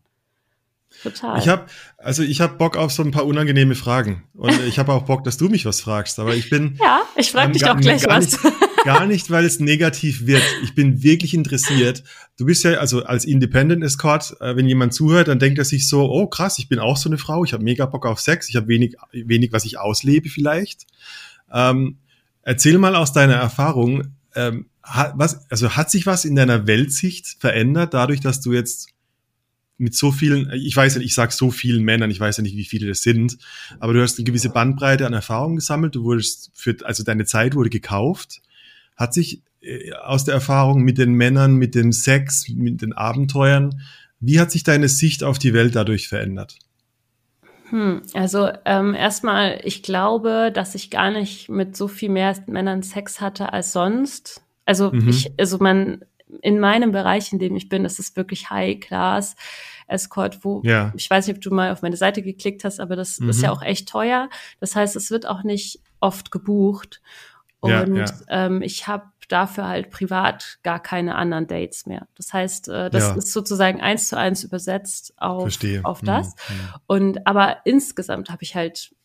[1.03, 1.39] total.
[1.39, 1.65] Ich habe
[1.97, 5.23] also ich habe Bock auf so ein paar unangenehme Fragen und ich habe auch Bock,
[5.23, 7.81] dass du mich was fragst, aber ich bin ja, ich frage ähm, dich gar- doch
[7.81, 8.31] gleich gar was.
[8.43, 10.41] Nicht, gar nicht, weil es negativ wird.
[10.63, 12.03] Ich bin wirklich interessiert.
[12.39, 15.87] Du bist ja also als Independent Escort, äh, wenn jemand zuhört, dann denkt er sich
[15.87, 18.49] so, oh krass, ich bin auch so eine Frau, ich habe mega Bock auf Sex,
[18.49, 20.87] ich habe wenig, wenig, was ich auslebe vielleicht.
[21.53, 21.99] Ähm,
[22.41, 27.93] erzähl mal aus deiner Erfahrung, ähm, was, also hat sich was in deiner Weltsicht verändert,
[27.93, 28.89] dadurch, dass du jetzt
[29.77, 32.55] mit so vielen, ich weiß ja, ich sag so vielen Männern, ich weiß ja nicht,
[32.55, 33.37] wie viele das sind,
[33.79, 37.55] aber du hast eine gewisse Bandbreite an Erfahrungen gesammelt, du wurdest für, also deine Zeit
[37.55, 38.41] wurde gekauft.
[38.95, 43.81] Hat sich äh, aus der Erfahrung mit den Männern, mit dem Sex, mit den Abenteuern,
[44.19, 46.59] wie hat sich deine Sicht auf die Welt dadurch verändert?
[47.69, 52.83] Hm, also ähm, erstmal, ich glaube, dass ich gar nicht mit so viel mehr Männern
[52.83, 54.43] Sex hatte als sonst.
[54.71, 55.09] Also Mhm.
[55.09, 56.05] ich, also man
[56.41, 59.35] in meinem Bereich, in dem ich bin, das ist wirklich High Class
[59.87, 60.93] Escort, wo Ja.
[60.95, 63.29] ich weiß nicht, ob du mal auf meine Seite geklickt hast, aber das Mhm.
[63.31, 64.29] ist ja auch echt teuer.
[64.61, 67.01] Das heißt, es wird auch nicht oft gebucht.
[67.65, 68.05] Ja, Und ja.
[68.29, 72.07] Ähm, ich habe dafür halt privat gar keine anderen Dates mehr.
[72.15, 73.15] Das heißt, äh, das Ja.
[73.15, 75.81] ist sozusagen eins zu eins übersetzt auf, Verstehe.
[75.83, 76.27] auf Mhm, das.
[76.27, 76.69] mhm.
[76.87, 78.95] Und aber insgesamt habe ich halt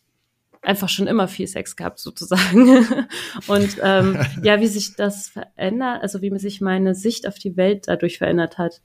[0.61, 2.85] einfach schon immer viel Sex gehabt, sozusagen.
[3.47, 7.87] Und ähm, ja, wie sich das verändert, also wie sich meine Sicht auf die Welt
[7.87, 8.81] dadurch verändert hat.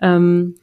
[0.00, 0.56] Ähm,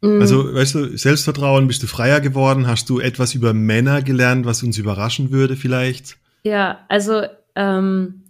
[0.00, 2.66] mh, Also, weißt du, Selbstvertrauen, bist du freier geworden?
[2.66, 6.16] Hast du etwas über Männer gelernt, was uns überraschen würde vielleicht?
[6.44, 7.22] Ja, also
[7.54, 8.22] ähm,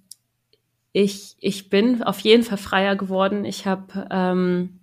[0.92, 3.44] ich, ich bin auf jeden Fall freier geworden.
[3.44, 4.80] Ich habe ähm,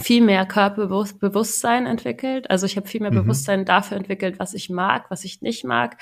[0.00, 2.50] viel mehr Körperbewusstsein entwickelt.
[2.50, 3.22] Also ich habe viel mehr Mhm.
[3.22, 5.96] Bewusstsein dafür entwickelt, was ich mag, was ich nicht mag.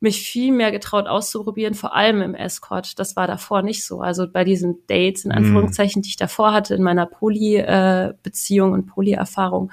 [0.00, 2.98] Mich viel mehr getraut auszuprobieren, vor allem im Escort.
[2.98, 4.00] Das war davor nicht so.
[4.00, 5.36] Also bei diesen Dates, in Mhm.
[5.38, 9.70] Anführungszeichen, die ich davor hatte, in meiner Poly-Beziehung und Poly-Erfahrung,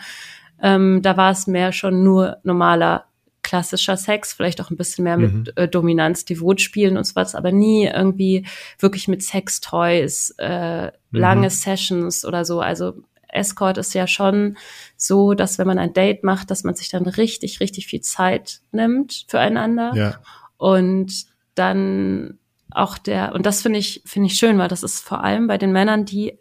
[0.62, 3.06] ähm, da war es mehr schon nur normaler
[3.44, 5.46] klassischer Sex, vielleicht auch ein bisschen mehr mit Mhm.
[5.56, 8.46] äh, Dominanz, Devot spielen und so was, aber nie irgendwie
[8.78, 12.60] wirklich mit Sextoys, äh, lange Sessions oder so.
[12.60, 12.96] Also
[13.30, 14.58] Escort ist ja schon
[14.96, 18.62] so, dass wenn man ein Date macht, dass man sich dann richtig, richtig viel Zeit
[18.72, 20.20] nimmt füreinander Ja.
[20.58, 22.38] und dann
[22.72, 25.58] auch der, und das finde ich, finde ich schön, weil das ist vor allem bei
[25.58, 26.38] den Männern, die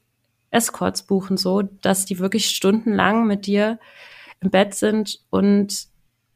[0.50, 3.78] Escorts buchen, so, dass die wirklich stundenlang mit dir
[4.40, 5.86] im Bett sind und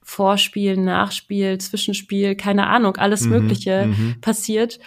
[0.02, 4.20] Vorspiel, Nachspiel, Zwischenspiel, keine Ahnung, alles Mhm, Mögliche mhm.
[4.20, 4.80] passiert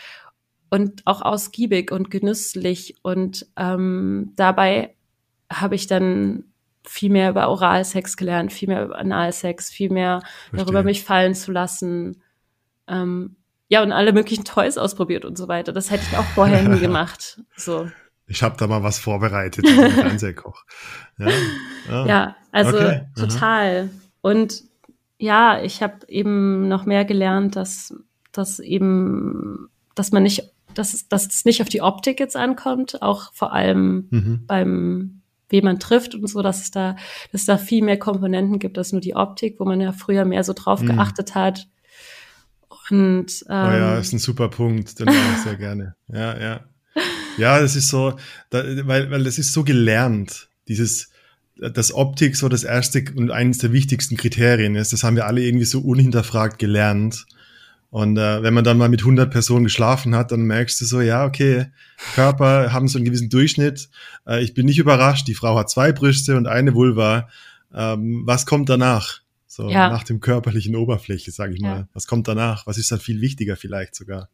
[0.70, 4.93] und auch ausgiebig und genüsslich und ähm, dabei
[5.62, 6.46] habe ich dann
[6.86, 10.60] viel mehr über Oralsex gelernt, viel mehr über Analsex, viel mehr Verstehe.
[10.60, 12.22] darüber mich fallen zu lassen.
[12.88, 13.38] Ähm,
[13.70, 15.72] ja, und alle möglichen Toys ausprobiert und so weiter.
[15.72, 17.42] Das hätte ich auch vorher nie gemacht.
[17.56, 17.90] So.
[18.28, 20.64] Ich habe da mal was vorbereitet, Fernsehkoch.
[21.20, 21.30] Ja,
[21.90, 22.06] ja.
[22.08, 23.90] Ja, also Okay, total.
[24.22, 24.64] Und
[25.20, 27.94] ja, ich habe eben noch mehr gelernt, dass,
[28.32, 33.02] dass eben, dass man nicht, dass, es- dass es nicht auf die Optik jetzt ankommt,
[33.02, 34.44] auch vor allem Mhm.
[34.48, 36.96] beim wen man trifft und so, dass es da,
[37.32, 40.26] dass es da viel mehr Komponenten gibt als nur die Optik, wo man ja früher
[40.26, 40.88] mehr so drauf Mhm.
[40.88, 41.68] geachtet hat.
[42.90, 45.96] Und ähm, Oh ja, ist ein super Punkt, den mag ich sehr gerne.
[46.14, 46.60] Ja, ja.
[47.38, 48.14] Ja, das ist so,
[48.52, 51.10] da, weil, weil das ist so gelernt, dieses,
[51.56, 54.94] das Optik so das erste und eines der wichtigsten Kriterien ist.
[54.94, 57.26] Das haben wir alle irgendwie so unhinterfragt gelernt.
[57.94, 61.00] Und äh, wenn man dann mal mit 100 Personen geschlafen hat, dann merkst du so,
[61.00, 61.68] ja, okay,
[62.16, 63.88] Körper haben so einen gewissen Durchschnitt.
[64.26, 67.30] Äh, ich bin nicht überrascht, die Frau hat zwei Brüste und eine Vulva.
[67.72, 69.20] Ähm, was kommt danach?
[69.46, 69.90] So Ja.
[69.90, 71.68] nach dem körperlichen Oberfläche, sage ich Ja.
[71.68, 71.88] mal.
[71.94, 72.66] Was kommt danach?
[72.66, 74.28] Was ist dann viel wichtiger vielleicht sogar?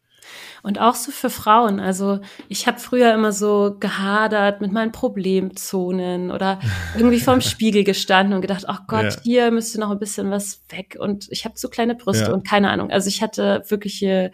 [0.61, 1.79] Und auch so für Frauen.
[1.79, 6.59] Also ich habe früher immer so gehadert mit meinen Problemzonen oder
[6.97, 9.21] irgendwie vorm Spiegel gestanden und gedacht, ach Gott, Ja.
[9.23, 10.97] hier müsste noch ein bisschen was weg.
[10.99, 12.33] Und ich habe so kleine Brüste Ja.
[12.33, 12.91] und keine Ahnung.
[12.91, 14.31] Also ich hatte wirkliche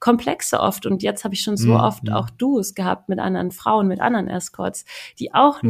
[0.00, 0.86] Komplexe oft.
[0.86, 1.80] Und jetzt habe ich schon so Mhm.
[1.80, 4.84] oft auch Duos gehabt mit anderen Frauen, mit anderen Escorts,
[5.18, 5.68] die auch Mhm.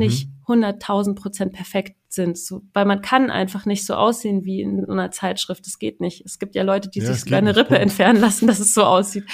[0.56, 2.38] Nicht 100.000 Prozent perfekt sind.
[2.38, 5.66] So, weil man kann einfach nicht so aussehen wie in einer Zeitschrift.
[5.66, 6.24] Das geht nicht.
[6.24, 7.82] Es gibt ja Leute, die Ja, sich es sogar geht eine nicht, Rippe Punkt.
[7.82, 9.24] entfernen lassen, dass es so aussieht.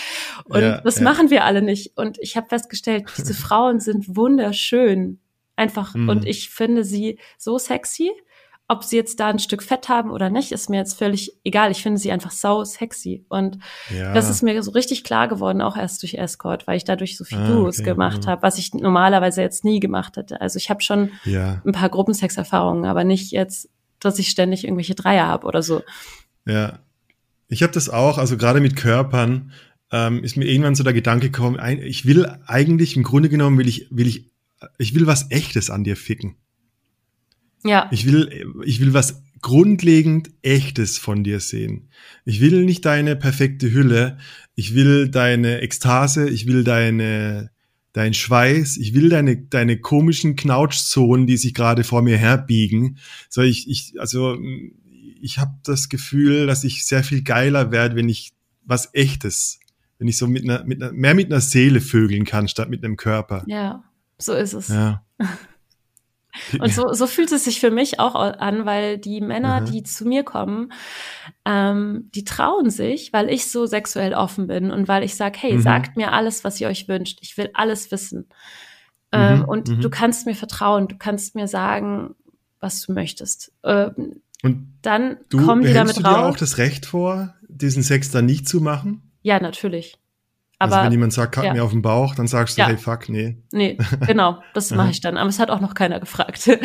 [0.44, 1.04] Und Ja, das ja.
[1.04, 1.96] machen wir alle nicht.
[1.96, 5.20] Und ich habe festgestellt, diese Frauen sind wunderschön.
[5.56, 5.94] Einfach.
[5.94, 6.08] Mhm.
[6.08, 8.10] Und ich finde sie so sexy.
[8.66, 11.70] Ob sie jetzt da ein Stück Fett haben oder nicht, ist mir jetzt völlig egal.
[11.70, 13.26] Ich finde sie einfach sau sexy.
[13.28, 13.58] Und
[13.94, 14.14] Ja.
[14.14, 17.24] das ist mir so richtig klar geworden, auch erst durch Escort, weil ich dadurch so
[17.24, 18.30] viel Ah, Duos okay, gemacht ja.
[18.30, 20.40] habe, was ich normalerweise jetzt nie gemacht hätte.
[20.40, 23.68] Also ich habe schon ja, ein paar Gruppensexerfahrungen, aber nicht jetzt,
[24.00, 25.82] dass ich ständig irgendwelche Dreier habe oder so.
[26.46, 26.78] ja.
[27.48, 29.52] Ich habe das auch, also gerade mit Körpern
[29.92, 33.68] ähm, ist mir irgendwann so der Gedanke gekommen, ich will eigentlich, im Grunde genommen will
[33.68, 34.30] ich, will ich,
[34.78, 36.36] ich will was Echtes an dir ficken.
[37.64, 41.88] Ja, Ich will, ich will was grundlegend Echtes von dir sehen.
[42.24, 44.18] Ich will nicht deine perfekte Hülle.
[44.54, 46.30] Ich will deine Ekstase.
[46.30, 47.50] Ich will deine,
[47.92, 48.78] dein Schweiß.
[48.78, 52.98] Ich will deine, deine komischen Knautschzonen, die sich gerade vor mir herbiegen.
[53.28, 54.38] So, ich, ich, also,
[55.20, 58.32] ich habe das Gefühl, dass ich sehr viel geiler werde, wenn ich
[58.64, 59.58] was Echtes,
[59.98, 62.84] wenn ich so mit einer, mit einer, mehr mit einer Seele vögeln kann, statt mit
[62.84, 63.44] einem Körper.
[63.46, 63.84] Ja,
[64.18, 64.68] so ist es.
[64.68, 65.04] Ja.
[66.60, 69.64] Und so, so fühlt es sich für mich auch an, weil die Männer, Mhm.
[69.66, 70.72] die zu mir kommen,
[71.44, 75.54] ähm, die trauen sich, weil ich so sexuell offen bin und weil ich sage, hey,
[75.54, 75.60] Mhm.
[75.62, 77.18] sagt mir alles, was ihr euch wünscht.
[77.22, 78.28] Ich will alles wissen.
[79.12, 79.80] Ähm, Mhm, und mhm.
[79.80, 82.14] du kannst mir vertrauen, du kannst mir sagen,
[82.60, 83.52] was du möchtest.
[83.62, 86.36] Ähm, Und dann du kommen die damit du dir auch raus.
[86.38, 89.12] das Recht vor, diesen Sex dann nicht zu machen?
[89.22, 89.98] Ja, natürlich.
[90.58, 91.52] Also Aber wenn jemand sagt, kack ja.
[91.52, 92.68] mir auf den Bauch, dann sagst du, Ja.
[92.68, 93.42] hey, fuck, nee.
[93.52, 95.16] nee, genau, das mache ich dann.
[95.16, 96.48] Aber es hat auch noch keiner gefragt.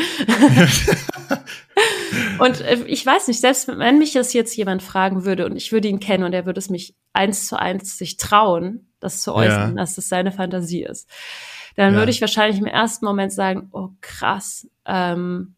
[2.39, 5.71] Und äh, ich weiß nicht, selbst wenn mich das jetzt jemand fragen würde und ich
[5.71, 9.34] würde ihn kennen und er würde es mich eins zu eins sich trauen, das zu
[9.34, 9.75] äußern, Ja.
[9.75, 11.10] dass das seine Fantasie ist,
[11.75, 15.56] dann würde ich wahrscheinlich im ersten Moment sagen, oh krass, ähm,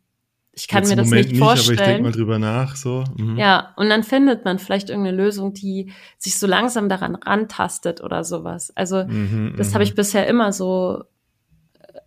[0.61, 2.03] ich kann Jetzt mir das nicht aber ich denke vorstellen.
[2.03, 3.03] mal drüber nach, so.
[3.17, 3.35] Mhm.
[3.37, 8.23] Ja, und dann findet man vielleicht irgendeine Lösung, die sich so langsam daran rantastet oder
[8.23, 8.71] sowas.
[8.75, 9.73] Also Mhm, das mhm.
[9.73, 11.03] habe ich bisher immer so,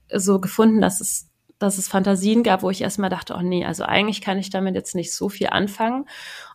[0.09, 3.65] äh, so gefunden, dass es, dass es Fantasien gab, wo ich erstmal dachte, oh nee,
[3.65, 6.05] also eigentlich kann ich damit jetzt nicht so viel anfangen.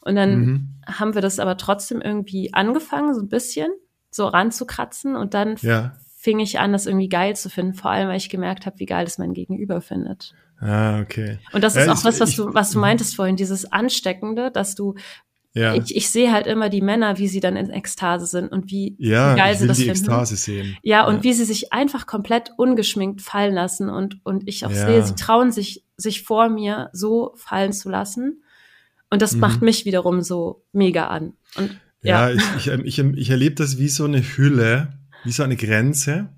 [0.01, 0.67] Und dann Mhm.
[0.87, 3.71] haben wir das aber trotzdem irgendwie angefangen, so ein bisschen,
[4.09, 5.15] so ranzukratzen.
[5.17, 5.93] Und dann Ja.
[6.15, 8.85] fing ich an, das irgendwie geil zu finden, vor allem, weil ich gemerkt habe, wie
[8.85, 10.33] geil es mein Gegenüber findet.
[10.61, 11.39] Ah, okay.
[11.53, 12.81] Und das Ja, ist auch ich- was, was ich- du, was du mhm.
[12.81, 14.95] meintest vorhin, dieses Ansteckende, dass du,
[15.53, 15.73] Ja.
[15.73, 18.95] ich, ich sehe halt immer die Männer, wie sie dann in Ekstase sind und wie,
[18.99, 19.99] ja, geil sie das die finden.
[19.99, 20.77] Ekstase sehen.
[20.83, 24.85] Ja, und wie sie sich einfach komplett ungeschminkt fallen lassen und, und ich auch Ja.
[24.87, 28.43] sehe, sie trauen sich, sich vor mir so fallen zu lassen.
[29.09, 29.39] Und das Mhm.
[29.39, 31.33] macht mich wiederum so mega an.
[31.55, 34.93] Und Ja, ja, ich, ich, ich, ich erlebe das wie so eine Hülle,
[35.23, 36.29] wie so eine Grenze.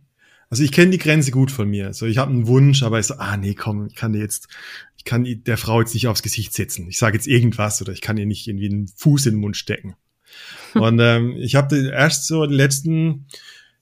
[0.51, 1.93] Also ich kenne die Grenze gut von mir.
[1.93, 4.49] So, ich habe einen Wunsch, aber ich so, ah nee, komm, ich kann dir jetzt,
[4.97, 6.89] ich kann der Frau jetzt nicht aufs Gesicht setzen.
[6.89, 9.55] Ich sage jetzt irgendwas oder ich kann ihr nicht irgendwie einen Fuß in den Mund
[9.55, 9.95] stecken.
[10.73, 13.27] Und ähm, ich habe erst so die letzten,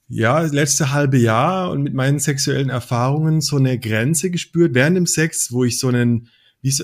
[0.08, 5.06] ja, letzte halbe Jahr und mit meinen sexuellen Erfahrungen so eine Grenze gespürt während dem
[5.06, 6.28] Sex, wo ich so einen,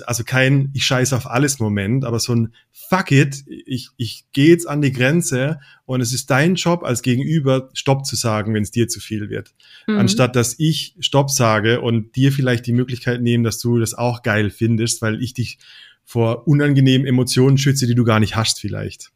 [0.05, 4.49] also kein ich scheiße auf alles Moment, aber so ein fuck it, ich, ich gehe
[4.49, 8.63] jetzt an die Grenze und es ist dein Job als Gegenüber, Stopp zu sagen, wenn
[8.63, 9.53] es dir zu viel wird.
[9.85, 9.97] mhm.
[9.97, 14.23] Anstatt dass ich Stopp sage und dir vielleicht die Möglichkeit nehme, dass du das auch
[14.23, 15.59] geil findest, weil ich dich
[16.03, 19.11] vor unangenehmen Emotionen schütze, die du gar nicht hast vielleicht.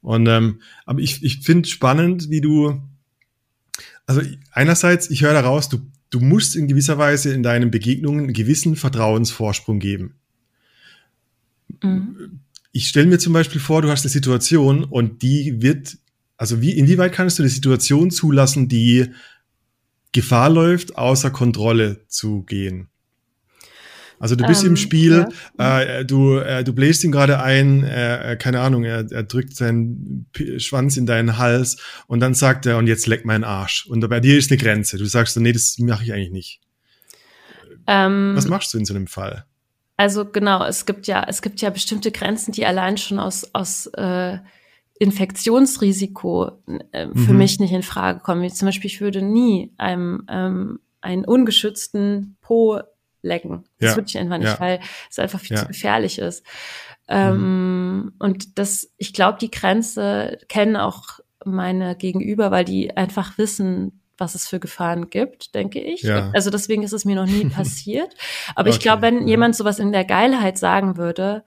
[0.00, 2.80] Und ähm, aber ich, ich finde spannend, wie du,
[4.06, 4.22] also
[4.52, 5.78] einerseits, ich höre daraus, du,
[6.10, 10.14] du musst in gewisser Weise in deinen Begegnungen einen gewissen Vertrauensvorsprung geben.
[11.82, 12.40] Mhm.
[12.72, 15.98] Ich stelle mir zum Beispiel vor, du hast eine Situation und die wird,
[16.36, 19.06] also wie, inwieweit kannst du eine Situation zulassen, die
[20.12, 22.88] Gefahr läuft, außer Kontrolle zu gehen?
[24.20, 25.26] Also du bist Ähm, im Spiel,
[25.58, 25.80] ja.
[25.80, 29.54] äh, du, äh, du bläst ihm gerade ein, äh, äh, keine Ahnung, er, er drückt
[29.54, 31.76] seinen P Schwanz in deinen Hals
[32.08, 33.86] und dann sagt er, und jetzt leck meinen Arsch.
[33.86, 34.98] Und bei dir ist eine Grenze.
[34.98, 36.60] Du sagst so, nee, das mache ich eigentlich nicht.
[37.86, 39.44] ähm, Was machst du in so einem Fall?
[39.96, 43.86] Also genau, es gibt ja, es gibt ja bestimmte Grenzen, die allein schon aus, aus
[43.94, 44.38] äh,
[45.00, 46.50] Infektionsrisiko
[46.92, 47.38] äh, für Mhm.
[47.38, 48.42] mich nicht in Frage kommen.
[48.42, 52.80] Wie zum Beispiel, ich würde nie einem ähm, einen ungeschützten Po
[53.22, 53.64] lecken.
[53.80, 54.60] Das Ja, würde ich einfach nicht, ja.
[54.60, 55.62] weil es einfach viel Ja.
[55.62, 56.44] zu gefährlich ist.
[57.08, 64.00] Ähm, Und das, ich glaube, die Grenze kennen auch meine Gegenüber, weil die einfach wissen,
[64.18, 66.02] was es für Gefahren gibt, denke ich.
[66.02, 66.30] Ja.
[66.34, 68.14] Also deswegen ist es mir noch nie passiert.
[68.56, 71.44] Aber ich Okay, glaube, wenn jemand sowas in der Geilheit sagen würde,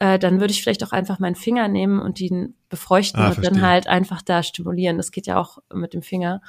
[0.00, 3.36] äh, dann würde ich vielleicht auch einfach meinen Finger nehmen und ihn befeuchten Ah, und
[3.38, 3.62] dann verstehe.
[3.66, 4.96] halt einfach da stimulieren.
[4.96, 6.40] Das geht ja auch mit dem Finger.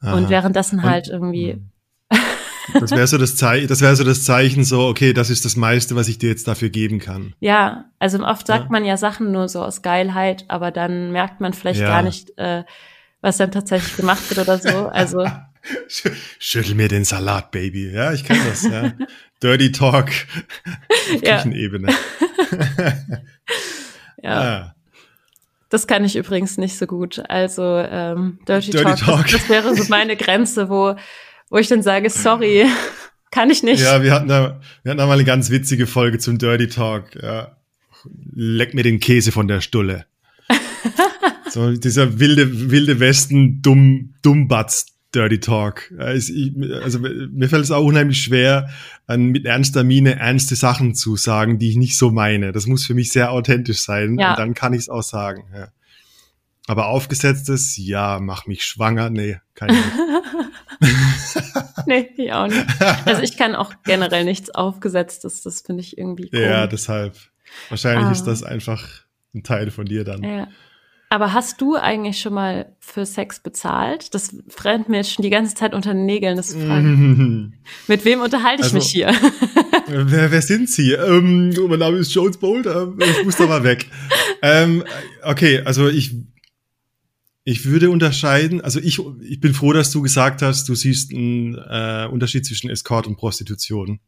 [0.00, 0.14] Aha.
[0.14, 1.70] Und währenddessen Und- halt irgendwie, Mhm.
[2.74, 5.56] Das wäre so das Zeichen, das wäre so das Zeichen, so, okay, das ist das
[5.56, 7.34] meiste, was ich dir jetzt dafür geben kann.
[7.40, 8.70] ja, also oft sagt Ja.
[8.70, 11.88] man ja Sachen nur so aus Geilheit, aber dann merkt man vielleicht Ja.
[11.88, 12.64] gar nicht, äh,
[13.20, 14.88] was dann tatsächlich gemacht wird oder so.
[14.88, 15.20] Also
[15.88, 17.90] Sch- Schüttel mir den Salat, Baby.
[17.90, 18.92] Ja, ich kenne das, ja.
[19.42, 21.36] Dirty Talk auf Ja.
[21.36, 21.88] Küchenebene.
[24.22, 24.74] ja, Ah.
[25.68, 27.22] das kann ich übrigens nicht so gut.
[27.28, 29.22] Also ähm, Dirty, Dirty Talk, Talk.
[29.24, 30.94] Das, das wäre so meine Grenze, wo,
[31.50, 32.66] wo ich dann sage, sorry,
[33.30, 33.80] kann ich nicht.
[33.82, 37.14] Ja, wir hatten, da, wir hatten da mal eine ganz witzige Folge zum Dirty Talk.
[37.20, 37.56] Ja.
[38.34, 40.06] Leck mir den Käse von der Stulle.
[41.50, 45.92] so dieser wilde, wilde Westen, dumm, dummbatz Dirty Talk.
[45.98, 48.68] Also, ich, also mir fällt es auch unheimlich schwer,
[49.06, 52.52] an, mit ernster Miene ernste Sachen zu sagen, die ich nicht so meine.
[52.52, 54.30] Das muss für mich sehr authentisch sein Ja.
[54.30, 55.44] und dann kann ich es auch sagen.
[55.54, 55.68] Ja.
[56.66, 59.78] Aber aufgesetztes, ja, mach mich schwanger, nee, keine
[61.86, 62.64] Nee, ich auch nicht.
[63.06, 66.44] Also ich kann auch generell nichts Aufgesetztes, das finde ich irgendwie komisch.
[66.46, 67.14] Ja, deshalb.
[67.70, 68.12] Wahrscheinlich Ah.
[68.12, 68.86] ist das einfach
[69.34, 70.22] ein Teil von dir dann.
[70.22, 70.48] Ja.
[71.10, 74.12] Aber hast du eigentlich schon mal für Sex bezahlt?
[74.14, 77.54] Das brennt mir jetzt schon die ganze Zeit unter den Nägeln, das fragen.
[77.86, 79.12] Mit wem unterhalte ich Also- mich hier?
[79.90, 80.92] Wer, wer sind Sie?
[80.92, 82.92] Ähm, mein Name ist Jones Boulder.
[82.98, 83.86] Ich muss da mal weg.
[84.42, 84.84] ähm,
[85.22, 86.14] okay, also ich,
[87.48, 91.54] ich würde unterscheiden, also ich, ich bin froh, dass du gesagt hast, du siehst einen
[91.54, 94.00] äh, Unterschied zwischen Escort und Prostitution.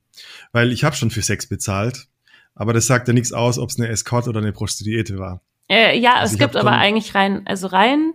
[0.52, 2.06] Weil ich habe schon für Sex bezahlt,
[2.54, 5.40] aber das sagt ja nichts aus, ob es eine Escort oder eine Prostituierte war.
[5.70, 8.12] Äh, ja, Also es gibt aber eigentlich rein, also rein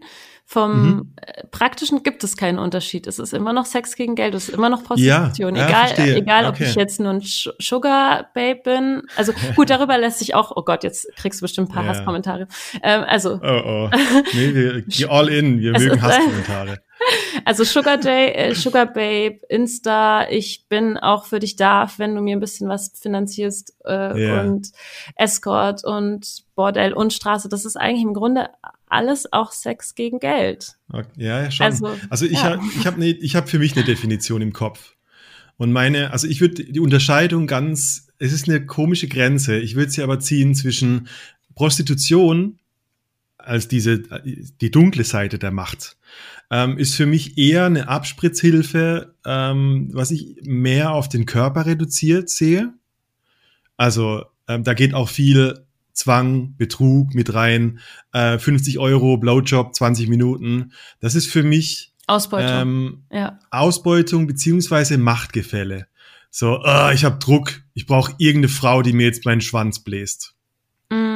[0.48, 1.14] vom Mhm.
[1.22, 3.08] äh, praktischen gibt es keinen Unterschied.
[3.08, 5.56] Es ist immer noch Sex gegen Geld, es ist immer noch Prostitution.
[5.56, 6.16] ja, egal, verstehe.
[6.18, 6.66] egal ob Okay.
[6.66, 9.02] ich jetzt nur ein Sugar Babe bin.
[9.18, 11.90] Also gut, darüber lässt sich auch, oh Gott, jetzt kriegst du bestimmt ein paar Ja.
[11.90, 12.48] Hasskommentare.
[12.84, 13.90] Ähm, also, Oh oh.
[14.34, 16.78] Nee, wir geh all in, wir Es mögen Hasskommentare.
[17.44, 22.22] also Sugar Day, äh, Sugar Babe, Insta, ich bin auch für dich da, wenn du
[22.22, 24.42] mir ein bisschen was finanzierst äh, Ja.
[24.42, 24.70] und
[25.16, 27.50] Escort und Bordell und Straße.
[27.50, 28.50] Das ist eigentlich im Grunde
[28.88, 30.76] alles auch Sex gegen Geld.
[30.92, 31.66] Okay, Ja, ja, schon.
[31.66, 32.44] Also, Also, ich ja.
[32.44, 34.96] habe ich hab ne, ich hab für mich eine Definition im Kopf.
[35.58, 39.58] Und meine, also ich würde die Unterscheidung ganz, es ist eine komische Grenze.
[39.58, 41.08] Ich würde sie aber ziehen zwischen
[41.56, 42.60] Prostitution
[43.38, 45.98] als diese, die dunkle Seite der Macht,
[46.50, 52.30] ähm, ist für mich eher eine Abspritzhilfe, ähm, was ich mehr auf den Körper reduziert
[52.30, 52.74] sehe.
[53.78, 55.65] Also ähm, da geht auch viel
[55.96, 57.80] Zwang, Betrug mit rein,
[58.12, 60.74] äh, 50 Euro, Blowjob, 20 Minuten.
[61.00, 62.50] Das ist für mich Ausbeutung.
[62.50, 63.40] ähm, ja.
[63.50, 65.88] Ausbeutung beziehungsweise Machtgefälle.
[66.30, 70.35] So, ah, ich habe Druck, ich brauche irgendeine Frau, die mir jetzt meinen Schwanz bläst.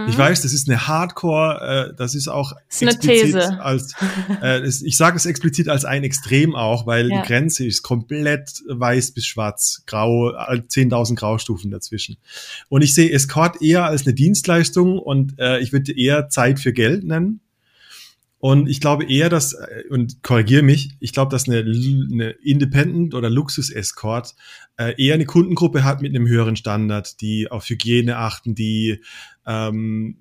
[0.10, 3.62] Ich weiß, das ist eine Hardcore, äh, das ist auch ist eine These.
[3.62, 3.94] als,
[4.42, 7.22] äh, es, ich sage es explizit als ein Extrem auch, weil Ja.
[7.22, 12.18] die Grenze ist komplett weiß bis schwarz, grau, äh, 10.000 Graustufen dazwischen.
[12.70, 16.74] Und ich sehe Escort eher als eine Dienstleistung und äh, ich würde eher Zeit für
[16.74, 17.42] Geld nennen.
[18.42, 23.14] Und ich glaube eher, dass, äh, und korrigiere mich, ich glaube, dass eine, eine Independent
[23.14, 24.34] oder Luxus-Escort
[24.78, 29.02] äh, eher eine Kundengruppe hat mit einem höheren Standard, die auf Hygiene achten, die
[29.50, 30.16] ähm,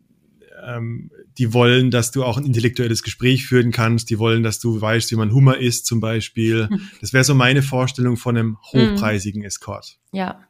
[0.67, 4.81] ähm, die wollen, dass du auch ein intellektuelles Gespräch führen kannst, die wollen, dass du
[4.81, 6.69] weißt, wie man Hummer isst zum Beispiel.
[7.01, 9.99] Das wäre so meine Vorstellung von einem hochpreisigen Escort.
[10.13, 10.41] Ja.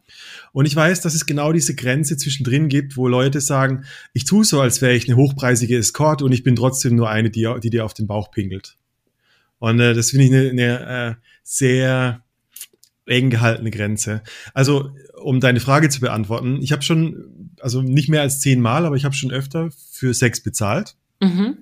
[0.53, 4.45] Und ich weiß, dass es genau diese Grenze zwischendrin gibt, wo Leute sagen, ich tue
[4.45, 7.71] so, als wäre ich eine hochpreisige Escort und ich bin trotzdem nur eine, die, die
[7.71, 8.79] dir auf den Bauch pinkelt.
[9.59, 12.23] Und äh, das finde ich eine, eine äh, sehr
[13.09, 14.23] eng gehaltene Grenze.
[14.55, 18.97] Also, um deine Frage zu beantworten, ich habe schon, also nicht mehr als zehnmal, aber
[18.97, 20.97] ich habe schon öfter für Sex bezahlt.
[21.21, 21.57] Mhm.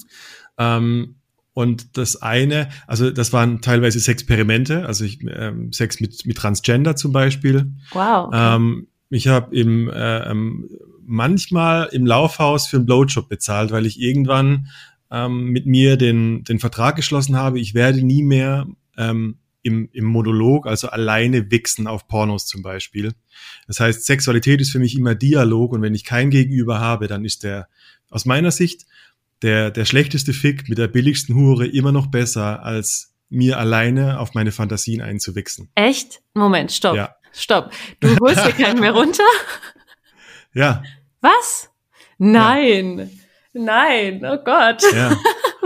[0.58, 1.16] Ähm,
[1.54, 6.96] und das eine, also das waren teilweise Sexperimente, also ich, ähm, Sex mit, mit Transgender
[6.96, 7.72] zum Beispiel.
[7.92, 8.26] Wow.
[8.26, 8.56] Okay.
[8.56, 10.68] Ähm, ich habe im äh, ähm,
[11.06, 14.68] manchmal im Laufhaus für einen Blowjob bezahlt, weil ich irgendwann
[15.10, 18.66] ähm, mit mir den, den Vertrag geschlossen habe, ich werde nie mehr
[18.98, 23.12] ähm, im, im Monolog, also alleine wichsen auf Pornos zum Beispiel.
[23.66, 27.24] Das heißt, Sexualität ist für mich immer Dialog und wenn ich kein Gegenüber habe, dann
[27.24, 27.68] ist der
[28.08, 28.86] aus meiner Sicht
[29.42, 34.34] der, der schlechteste Fick mit der billigsten Hure immer noch besser, als mir alleine auf
[34.34, 35.68] meine Fantasien einzuwichsen.
[35.74, 36.22] Echt?
[36.32, 36.94] Moment, stopp.
[36.94, 37.16] Ja.
[37.32, 37.72] Stopp.
[38.00, 39.24] Du holst dir keinen mehr runter?
[40.54, 40.82] Ja,
[41.20, 41.68] Was?
[42.16, 43.10] Nein.
[43.52, 44.24] Nein.
[44.24, 44.82] Oh Gott.
[44.94, 45.14] ja.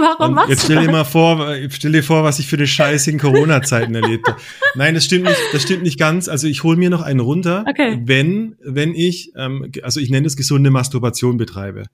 [0.01, 0.93] Warum machst jetzt du stell dir das?
[0.93, 4.41] mal vor, stell dir vor, was ich für eine Scheiße in Corona-Zeiten erlebt habe.
[4.75, 6.29] Nein, das stimmt nicht, das stimmt nicht ganz.
[6.29, 8.01] Also ich hole mir noch einen runter, Okay.
[8.05, 11.85] wenn, wenn ich, ähm, also ich nenne es gesunde Masturbation betreibe.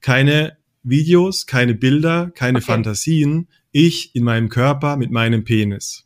[0.00, 2.66] Keine Videos, keine Bilder, keine Okay.
[2.66, 3.48] Fantasien.
[3.72, 6.04] Ich in meinem Körper mit meinem Penis.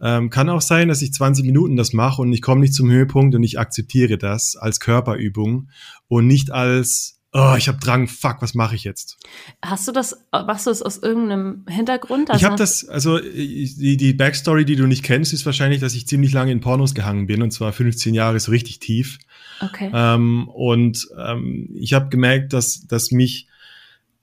[0.00, 2.88] Ähm, kann auch sein, dass ich 20 Minuten das mache und ich komme nicht zum
[2.88, 5.70] Höhepunkt und ich akzeptiere das als Körperübung
[6.06, 9.18] und nicht als, oh, ich habe Drang, fuck, was mache ich jetzt?
[9.62, 12.30] Hast du das, machst du das aus irgendeinem Hintergrund?
[12.34, 15.94] Ich habe Also- das, also die, die Backstory, die du nicht kennst, ist wahrscheinlich, dass
[15.94, 19.18] ich ziemlich lange in Pornos gehangen bin und zwar 15 Jahre so richtig tief.
[19.60, 19.90] Okay.
[19.92, 23.48] Ähm, und ähm, ich habe gemerkt, dass, dass mich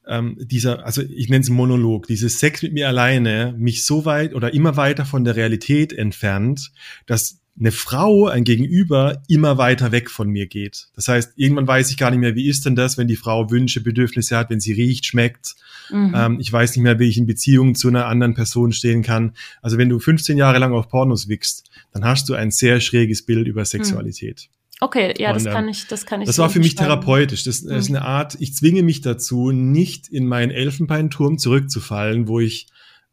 [0.08, 4.34] ähm, dieser, also ich nenne es Monolog, dieses Sex mit mir alleine mich so weit
[4.36, 6.72] oder immer weiter von der Realität entfernt,
[7.06, 10.88] dass eine Frau, ein Gegenüber, immer weiter weg von mir geht.
[10.95, 13.49] Das heißt, irgendwann weiß ich gar nicht mehr, wie ist denn das, wenn die Frau
[13.49, 15.56] Wünsche, Bedürfnisse hat, wenn sie riecht, schmeckt.
[15.89, 16.14] Mhm.
[16.16, 19.36] Ähm, ich weiß nicht mehr, wie ich in Beziehung zu einer anderen Person stehen kann.
[19.62, 23.26] Also wenn du 15 Jahre lang auf Pornos wickst, dann hast du ein sehr schräges
[23.26, 24.49] Bild über Sexualität.
[24.82, 26.28] Okay, ja, das Und, ähm, kann ich, das kann ich.
[26.28, 27.45] Das war für mich therapeutisch.
[27.45, 27.95] Das, das ist Mhm.
[27.95, 32.68] eine Art, ich zwinge mich dazu, nicht in meinen Elfenbeinturm zurückzufallen, wo ich,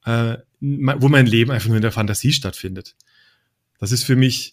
[0.05, 2.97] äh, wo mein Leben einfach nur in der Fantasie stattfindet.
[3.83, 4.53] Das ist für mich,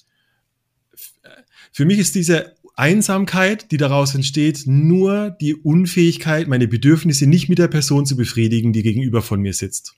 [1.72, 7.60] für mich ist diese Einsamkeit, die daraus entsteht, nur die Unfähigkeit, meine Bedürfnisse nicht mit
[7.60, 9.94] der Person zu befriedigen, die gegenüber von mir sitzt.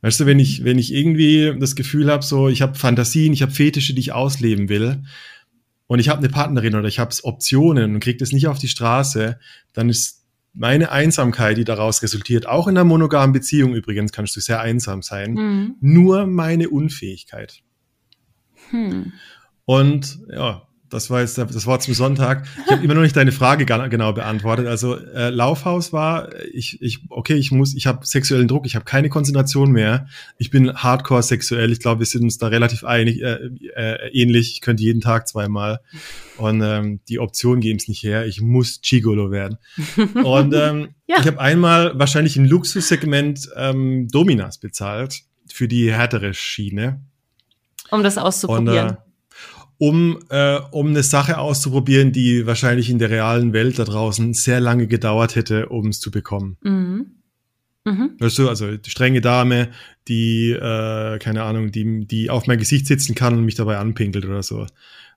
[0.00, 3.42] Weißt du, wenn ich, wenn ich irgendwie das Gefühl habe, so, ich habe Fantasien, ich
[3.42, 5.02] habe Fetische, die ich ausleben will,
[5.86, 8.68] und ich habe eine Partnerin oder ich habe Optionen und kriege das nicht auf die
[8.68, 9.38] Straße,
[9.74, 14.40] dann ist meine Einsamkeit, die daraus resultiert, auch in einer monogamen Beziehung übrigens kannst du
[14.40, 15.74] sehr einsam sein, Mhm.
[15.80, 17.62] nur meine Unfähigkeit.
[18.70, 19.12] Hm.
[19.64, 22.46] Und ja, das war jetzt das Wort zum Sonntag.
[22.64, 24.66] Ich habe immer noch nicht deine Frage genau beantwortet.
[24.66, 28.84] Also äh, Laufhaus war, ich, ich, okay, ich muss, ich habe sexuellen Druck, ich habe
[28.84, 30.06] keine Konzentration mehr.
[30.38, 31.72] Ich bin hardcore sexuell.
[31.72, 34.52] Ich glaube, wir sind uns da relativ einig, äh, äh, ähnlich.
[34.52, 35.80] Ich könnte jeden Tag zweimal.
[36.36, 38.26] Und ähm, die Option geben es nicht her.
[38.26, 39.58] Ich muss Gigolo werden.
[40.22, 41.18] Und ähm, Ja.
[41.20, 47.00] ich habe einmal wahrscheinlich im Luxussegment ähm, Dominas bezahlt für die härtere Schiene
[47.90, 48.88] Um das auszuprobieren.
[48.88, 49.00] Und, äh,
[49.78, 54.60] um, äh, um eine Sache auszuprobieren, die wahrscheinlich in der realen Welt da draußen sehr
[54.60, 56.56] lange gedauert hätte, um es zu bekommen.
[56.62, 57.06] mhm.
[57.86, 58.16] Mhm.
[58.18, 59.68] Weißt du, also die strenge Dame,
[60.08, 64.26] die, äh, keine Ahnung, die, die auf mein Gesicht sitzen kann und mich dabei anpinkelt
[64.26, 64.66] oder so.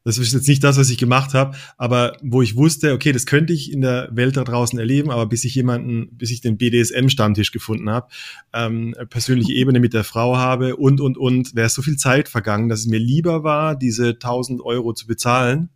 [0.05, 3.25] Das ist jetzt nicht das, was ich gemacht habe, aber wo ich wusste, okay, das
[3.25, 6.57] könnte ich in der Welt da draußen erleben, aber bis ich jemanden, bis ich den
[6.57, 8.07] BDSM-Stammtisch gefunden habe,
[8.53, 12.69] ähm, persönliche Ebene mit der Frau habe und, und, und, wäre so viel Zeit vergangen,
[12.69, 15.69] dass es mir lieber war, diese 1000 Euro zu bezahlen,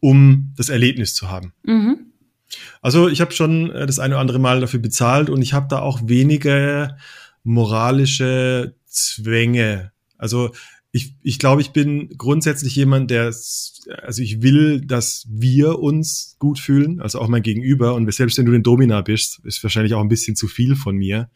[0.00, 1.52] um das Erlebnis zu haben.
[1.64, 2.06] Mhm.
[2.80, 5.66] Also ich habe schon äh, das eine oder andere Mal dafür bezahlt und ich habe
[5.68, 6.96] da auch wenige
[7.42, 9.92] moralische Zwänge.
[10.18, 10.52] Also
[10.92, 16.58] ich, ich glaube, ich bin grundsätzlich jemand, der, also ich will, dass wir uns gut
[16.58, 17.94] fühlen, also auch mein Gegenüber.
[17.94, 20.96] Und selbst wenn du den Domina bist, ist wahrscheinlich auch ein bisschen zu viel von
[20.96, 21.30] mir.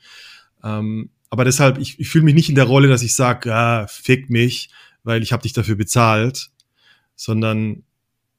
[0.64, 3.86] Ähm, aber deshalb, ich, ich fühle mich nicht in der Rolle, dass ich sage, ah,
[3.86, 4.70] fick mich,
[5.04, 6.50] weil ich habe dich dafür bezahlt,
[7.14, 7.84] sondern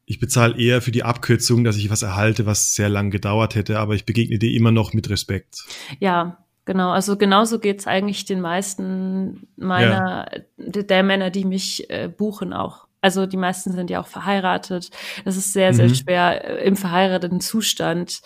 [0.06, 3.80] ich bezahle eher für die Abkürzung, dass ich was erhalte, was sehr lang gedauert hätte,
[3.80, 5.64] aber ich begegne dir immer noch mit Respekt.
[6.00, 6.92] Ja, genau.
[6.92, 12.88] Also genauso geht's eigentlich den meisten meiner, der, der Männer, die mich äh, buchen auch.
[13.02, 14.90] Also die meisten sind ja auch verheiratet.
[15.26, 15.96] Es ist sehr, sehr Mhm.
[15.96, 18.22] schwer, äh, im verheirateten Zustand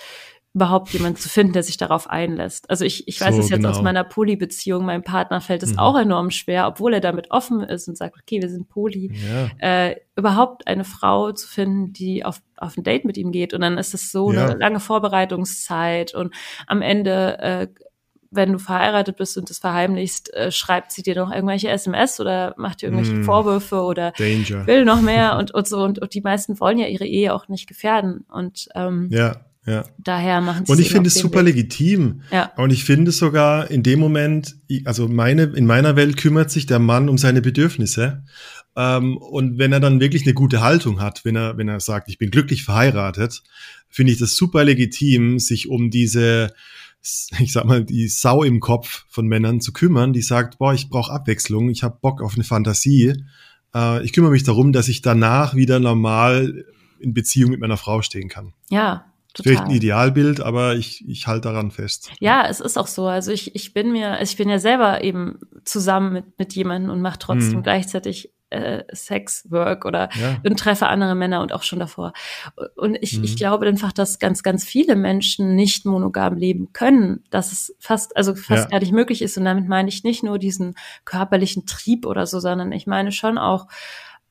[0.55, 2.69] überhaupt jemanden zu finden, der sich darauf einlässt.
[2.71, 3.83] Also ich, ich weiß So, es jetzt aus genau.
[3.83, 5.79] meiner Poly-Beziehung, meinem Partner fällt es Mhm.
[5.79, 9.49] auch enorm schwer, obwohl er damit offen ist und sagt, okay, wir sind Poly, Ja.
[9.59, 13.53] äh, überhaupt eine Frau zu finden, die auf, auf ein Date mit ihm geht.
[13.53, 14.47] Und dann ist es so Ja.
[14.47, 16.33] eine lange Vorbereitungszeit und
[16.67, 17.67] am Ende, äh,
[18.31, 22.53] wenn du verheiratet bist und das verheimlichst, äh, schreibt sie dir noch irgendwelche SMS oder
[22.57, 23.23] macht dir irgendwelche Mm.
[23.23, 24.67] Vorwürfe oder Danger.
[24.67, 25.79] will noch mehr und, und so.
[25.83, 28.25] Und, und die meisten wollen ja ihre Ehe auch nicht gefährden.
[28.31, 29.83] Und ähm, Ja, ja.
[29.97, 31.55] daher machen sie Und ich finde es super Weg.
[31.55, 32.21] legitim.
[32.31, 32.51] Ja.
[32.57, 34.55] Und ich finde sogar in dem Moment,
[34.85, 38.23] also meine, in meiner Welt kümmert sich der Mann um seine Bedürfnisse.
[38.75, 42.07] Ähm, und wenn er dann wirklich eine gute Haltung hat, wenn er, wenn er sagt,
[42.09, 43.41] ich bin glücklich verheiratet,
[43.89, 46.53] finde ich das super legitim, sich um diese,
[47.39, 50.89] ich sag mal, die Sau im Kopf von Männern zu kümmern, die sagt, boah, ich
[50.89, 53.23] brauche Abwechslung, ich habe Bock auf eine Fantasie.
[53.73, 56.65] Äh, ich kümmere mich darum, dass ich danach wieder normal
[56.99, 58.53] in Beziehung mit meiner Frau stehen kann.
[58.69, 59.77] Ja, Vielleicht ein total.
[59.77, 62.09] Idealbild, aber ich, ich halte daran fest.
[62.19, 63.05] Ja, es ist auch so.
[63.05, 66.89] Also ich, ich bin mir, also ich bin ja selber eben zusammen mit, mit jemandem
[66.91, 67.63] und mache trotzdem Mhm.
[67.63, 70.37] gleichzeitig äh, Sexwork oder Ja.
[70.43, 72.13] und treffe andere Männer und auch schon davor.
[72.75, 73.23] Und ich, Mhm.
[73.23, 78.17] ich glaube einfach, dass ganz, ganz viele Menschen nicht monogam leben können, dass es fast,
[78.17, 78.69] also fast Ja.
[78.71, 79.37] gar nicht möglich ist.
[79.37, 80.75] Und damit meine ich nicht nur diesen
[81.05, 83.67] körperlichen Trieb oder so, sondern ich meine schon auch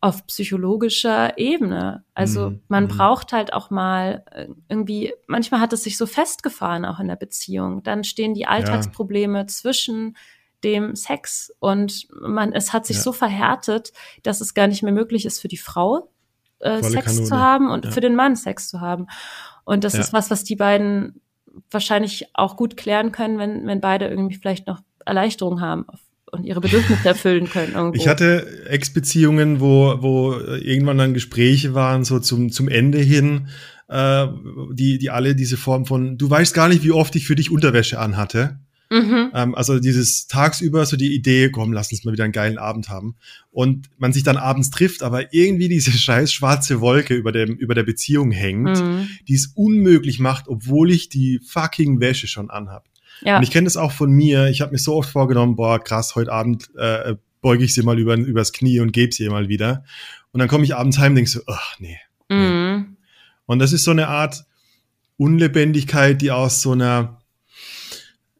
[0.01, 2.05] auf psychologischer Ebene.
[2.15, 2.61] Also Mhm.
[2.69, 2.89] man Mhm.
[2.89, 7.17] braucht halt auch mal äh, irgendwie, manchmal hat es sich so festgefahren auch in der
[7.17, 7.83] Beziehung.
[7.83, 10.17] Dann stehen die Alltagsprobleme zwischen
[10.65, 13.03] dem Sex und man, es hat sich Ja.
[13.03, 13.93] so verhärtet,
[14.23, 16.11] dass es gar nicht mehr möglich ist für die Frau,
[16.61, 17.25] äh, Sex Kanone.
[17.27, 17.91] zu haben und Ja.
[17.93, 19.07] für den Mann Sex zu haben.
[19.65, 20.01] Und das Ja.
[20.01, 21.21] ist was, was die beiden
[21.71, 25.87] wahrscheinlich auch gut klären können, wenn, wenn beide irgendwie vielleicht noch Erleichterung haben
[26.31, 27.97] und ihre Bedürfnisse erfüllen können irgendwo.
[28.01, 33.49] Ich hatte Ex-Beziehungen, wo, wo irgendwann dann Gespräche waren, so zum, zum Ende hin,
[33.89, 34.27] äh,
[34.73, 37.51] die, die alle diese Form von, du weißt gar nicht, wie oft ich für dich
[37.51, 38.59] Unterwäsche anhatte.
[38.91, 39.31] Mhm.
[39.35, 42.89] Ähm, also dieses tagsüber so die Idee, komm, lass uns mal wieder einen geilen Abend
[42.89, 43.17] haben.
[43.51, 47.75] Und man sich dann abends trifft, aber irgendwie diese scheiß schwarze Wolke über dem, über
[47.75, 49.09] der Beziehung hängt, Mhm.
[49.29, 52.87] die es unmöglich macht, obwohl ich die fucking Wäsche schon anhab.
[53.23, 53.37] Ja.
[53.37, 54.49] Und ich kenne das auch von mir.
[54.49, 57.99] Ich habe mir so oft vorgenommen, boah, krass, heute Abend äh, beuge ich sie mal
[57.99, 59.85] über, übers Knie und gebe sie ihr mal wieder.
[60.33, 61.99] Und dann komme ich abends heim und denke so, ach nee.
[62.29, 62.97] Mhm.
[63.47, 64.45] Und das ist so eine Art
[65.17, 67.21] Unlebendigkeit, die aus so einer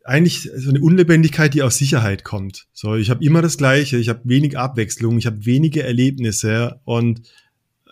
[0.09, 2.67] eigentlich so eine Unlebendigkeit, die aus Sicherheit kommt.
[2.73, 7.23] So, ich habe immer das Gleiche, ich habe wenig Abwechslung, ich habe wenige Erlebnisse und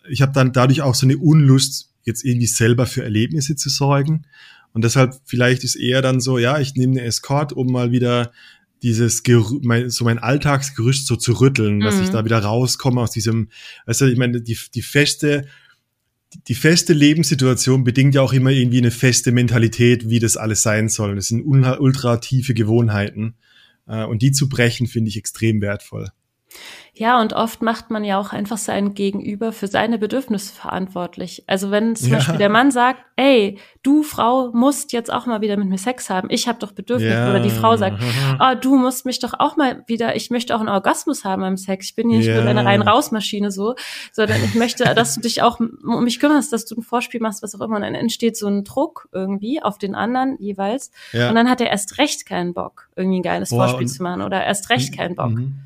[0.08, 4.26] ich habe dann dadurch auch so eine Unlust, jetzt irgendwie selber für Erlebnisse zu sorgen.
[4.72, 8.32] Und deshalb vielleicht ist eher dann so, ja, ich nehme eine Escort, um mal wieder
[8.82, 12.02] dieses Gerü mein, so mein Alltagsgerüst so zu rütteln, dass Mhm.
[12.02, 13.48] ich da wieder rauskomme aus diesem,
[13.86, 15.46] weißt du, ich meine, die, die feste,
[16.48, 20.88] die feste Lebenssituation bedingt ja auch immer irgendwie eine feste Mentalität, wie das alles sein
[20.88, 21.16] soll.
[21.16, 23.36] Das sind ultra, tiefe Gewohnheiten.
[23.86, 26.10] Äh, Und die zu brechen, finde ich extrem wertvoll.
[26.98, 31.44] Ja, und oft macht man ja auch einfach sein Gegenüber für seine Bedürfnisse verantwortlich.
[31.46, 32.16] Also wenn zum Ja.
[32.16, 36.08] Beispiel der Mann sagt, ey, du Frau musst jetzt auch mal wieder mit mir Sex
[36.08, 37.12] haben, ich habe doch Bedürfnisse.
[37.12, 37.28] Ja.
[37.28, 38.00] Oder die Frau sagt,
[38.40, 41.58] oh, du musst mich doch auch mal wieder, ich möchte auch einen Orgasmus haben beim
[41.58, 41.86] Sex.
[41.90, 42.40] Ich bin hier nicht Ja.
[42.40, 43.74] nur eine rein-raus-Maschine so,
[44.12, 47.42] sondern ich möchte, dass du dich auch um mich kümmerst, dass du ein Vorspiel machst,
[47.42, 47.76] was auch immer.
[47.76, 50.90] Und dann entsteht so ein Druck irgendwie auf den anderen jeweils.
[51.12, 54.22] Und dann hat er erst recht keinen Bock, irgendwie ein geiles Boah, Vorspiel zu machen
[54.22, 55.30] oder erst recht keinen Bock.
[55.32, 55.58] Mhm.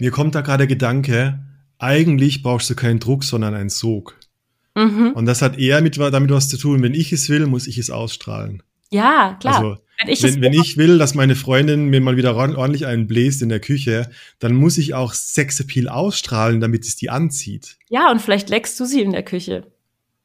[0.00, 1.40] Mir kommt da gerade der Gedanke,
[1.78, 4.18] eigentlich brauchst du keinen Druck, sondern einen Sog.
[4.74, 5.12] Mhm.
[5.14, 6.82] Und das hat eher mit, damit was zu tun.
[6.82, 8.62] Wenn ich es will, muss ich es ausstrahlen.
[8.90, 9.56] Ja, klar.
[9.56, 12.86] Also, wenn ich wenn, wenn ich will, dass meine Freundin mir mal wieder ord- ordentlich
[12.86, 17.76] einen bläst in der Küche, dann muss ich auch Sexappeal ausstrahlen, damit es die anzieht.
[17.88, 19.64] ja, und vielleicht leckst du sie in der Küche.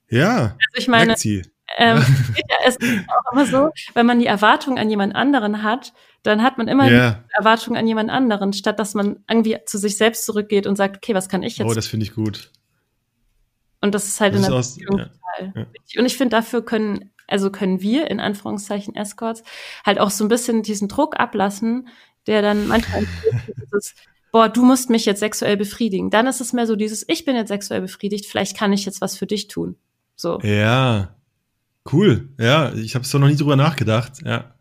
[0.10, 0.38] Ja,
[0.74, 1.44] Also ich meine, sie.
[1.78, 1.98] Ähm,
[2.50, 5.94] ja, es ist auch immer so, wenn man die Erwartung an jemand anderen hat,
[6.24, 9.78] dann hat man immer Ja, die Erwartung an jemand anderen, statt dass man irgendwie zu
[9.78, 11.70] sich selbst zurückgeht und sagt, okay, was kann ich jetzt?
[11.70, 12.52] oh, das finde ich gut.
[13.82, 16.00] und das ist halt Das in ist der aus- Beziehung ja, total ja.
[16.00, 19.44] Und ich finde, dafür können, also können wir in Anführungszeichen Escorts
[19.86, 21.88] halt auch so ein bisschen diesen Druck ablassen,
[22.28, 23.06] der dann manchmal
[23.62, 23.96] dieses,
[24.34, 26.10] boah, du musst mich jetzt sexuell befriedigen.
[26.10, 29.00] Dann ist es mehr so dieses, ich bin jetzt sexuell befriedigt, vielleicht kann ich jetzt
[29.00, 29.78] was für dich tun.
[30.18, 30.40] So.
[30.42, 31.16] Ja,
[31.92, 32.30] cool.
[32.38, 34.22] Ja, ich habe so noch nie drüber nachgedacht.
[34.24, 34.56] Ja,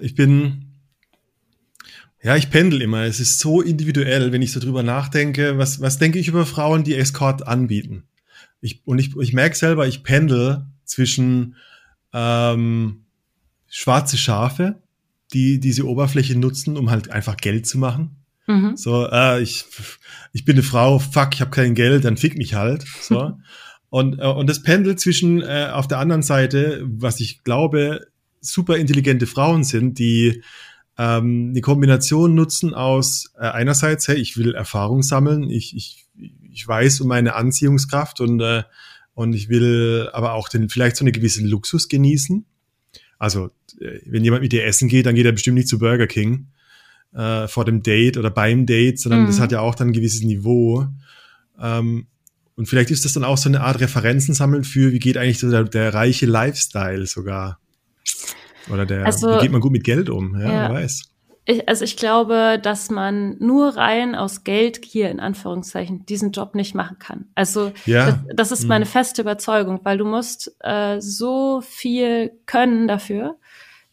[0.00, 0.66] ich bin,
[2.22, 3.02] ja, ich pendel immer.
[3.02, 5.58] Es ist so individuell, wenn ich so drüber nachdenke.
[5.58, 8.04] Was, was denke ich über Frauen, die Escort anbieten?
[8.60, 11.54] Ich, und ich, ich merke selber, ich pendel zwischen
[12.12, 13.04] ähm,
[13.68, 14.82] schwarze Schafe,
[15.32, 18.16] die diese Oberfläche nutzen, um halt einfach Geld zu machen.
[18.46, 18.76] Mhm.
[18.76, 19.66] So, äh, ich,
[20.32, 22.84] ich bin eine Frau, fuck, ich habe kein Geld, dann fick mich halt.
[23.00, 23.38] So.
[23.90, 28.06] und, äh, und das pendelt zwischen äh, auf der anderen Seite, was ich glaube,
[28.40, 30.42] super intelligente Frauen sind, die
[30.98, 36.06] ähm, eine Kombination nutzen aus äh, einerseits, hey, ich will Erfahrung sammeln, ich, ich,
[36.52, 38.64] ich weiß um meine Anziehungskraft und, äh,
[39.14, 42.44] und ich will aber auch den, vielleicht so einen gewissen Luxus genießen.
[43.18, 46.06] Also, äh, wenn jemand mit dir essen geht, dann geht er bestimmt nicht zu Burger
[46.06, 46.48] King
[47.14, 49.26] äh, vor dem Date oder beim Date, sondern Mhm.
[49.26, 50.86] das hat ja auch dann ein gewisses Niveau.
[51.60, 52.06] Ähm,
[52.58, 55.38] und vielleicht ist das dann auch so eine Art Referenzen sammeln für, wie geht eigentlich
[55.38, 57.58] so der, der reiche Lifestyle sogar.
[58.70, 60.34] Oder der, Also- wie geht man gut mit Geld um?
[60.38, 60.68] Ja, Ja.
[60.68, 61.04] wer weiß.
[61.50, 66.54] Ich, also ich glaube, dass man nur rein aus Geld hier in Anführungszeichen diesen Job
[66.54, 67.24] nicht machen kann.
[67.34, 68.06] Also Ja.
[68.34, 73.36] das, das ist meine feste Überzeugung, weil du musst äh, so viel können dafür,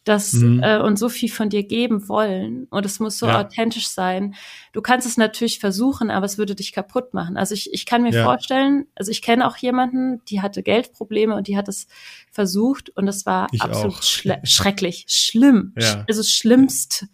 [0.06, 0.62] dass Mhm.
[0.64, 3.42] äh, und so viel von dir geben wollen und es muss so Ja.
[3.42, 4.36] authentisch sein.
[4.72, 7.36] Du kannst es natürlich versuchen, aber es würde dich kaputt machen.
[7.38, 8.24] Also ich, ich kann mir Ja.
[8.24, 11.88] vorstellen, also ich kenne auch jemanden, die hatte Geldprobleme und die hat es
[12.32, 16.06] versucht und es war Ich absolut schle schrecklich, schlimm, Ja.
[16.08, 17.06] Also schlimmst.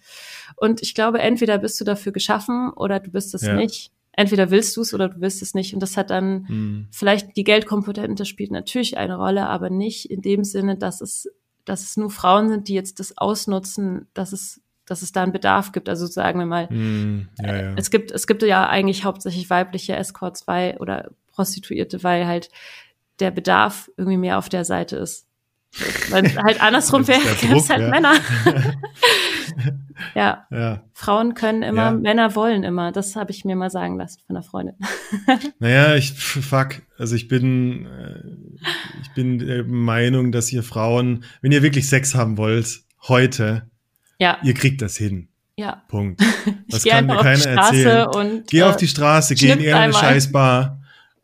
[0.57, 3.91] Und ich glaube, entweder bist du dafür geschaffen oder du bist es nicht.
[4.13, 5.73] Entweder willst du es oder du willst es nicht.
[5.73, 6.87] Und das hat dann Hm.
[6.91, 11.29] vielleicht die Geldkomponente spielt natürlich eine Rolle, aber nicht in dem Sinne, dass es,
[11.65, 15.31] dass es nur Frauen sind, die jetzt das ausnutzen, dass es, dass es da einen
[15.31, 15.89] Bedarf gibt.
[15.89, 17.29] Also sagen wir mal, Hm.
[17.41, 17.73] Ja, ja.
[17.75, 22.49] es gibt, es gibt ja eigentlich hauptsächlich weibliche Escorts, weil, oder Prostituierte, weil halt
[23.19, 25.27] der Bedarf irgendwie mehr auf der Seite ist.
[26.09, 27.89] Weil halt andersrum wäre, gäbe es halt ja.
[27.89, 28.13] Männer.
[30.15, 30.83] ja, ja.
[30.93, 31.91] Frauen können immer, Ja.
[31.91, 32.91] Männer wollen immer.
[32.91, 34.75] Das habe ich mir mal sagen lassen von einer Freundin.
[35.59, 38.23] Naja, ich, fuck, also ich bin, äh,
[39.03, 43.69] ich bin der Meinung, dass ihr Frauen, wenn ihr wirklich Sex haben wollt, heute,
[44.19, 45.29] Ja, ihr kriegt das hin.
[45.55, 45.83] ja.
[45.87, 46.21] Punkt.
[46.67, 48.07] Das kann mir keiner erzählen.
[48.07, 49.93] und Geh äh, auf die Straße, geh in irgendeine.
[49.93, 50.80] Scheißbar,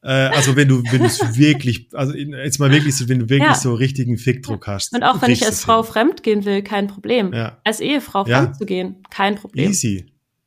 [0.07, 3.29] Äh, also wenn du, wenn du es wirklich, also jetzt mal wirklich so, wenn du
[3.29, 3.55] wirklich Ja.
[3.55, 4.93] so richtigen Fickdruck hast.
[4.93, 5.91] Und auch wenn ich als Frau hin.
[5.91, 7.33] fremd gehen will, kein Problem.
[7.33, 7.59] Ja.
[7.65, 8.43] Als Ehefrau Ja.
[8.43, 9.69] fremd zu gehen, kein Problem.
[9.69, 10.05] Easy.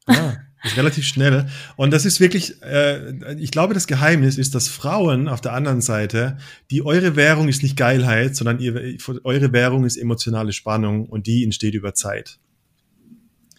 [0.09, 1.47] Ja, ist relativ schnell.
[1.77, 5.83] Und das ist wirklich, äh, ich glaube, das Geheimnis ist, dass Frauen auf der anderen
[5.83, 6.39] Seite,
[6.71, 11.45] die eure Währung ist nicht Geilheit, sondern ihr, eure Währung ist emotionale Spannung und die
[11.45, 12.39] entsteht über Zeit.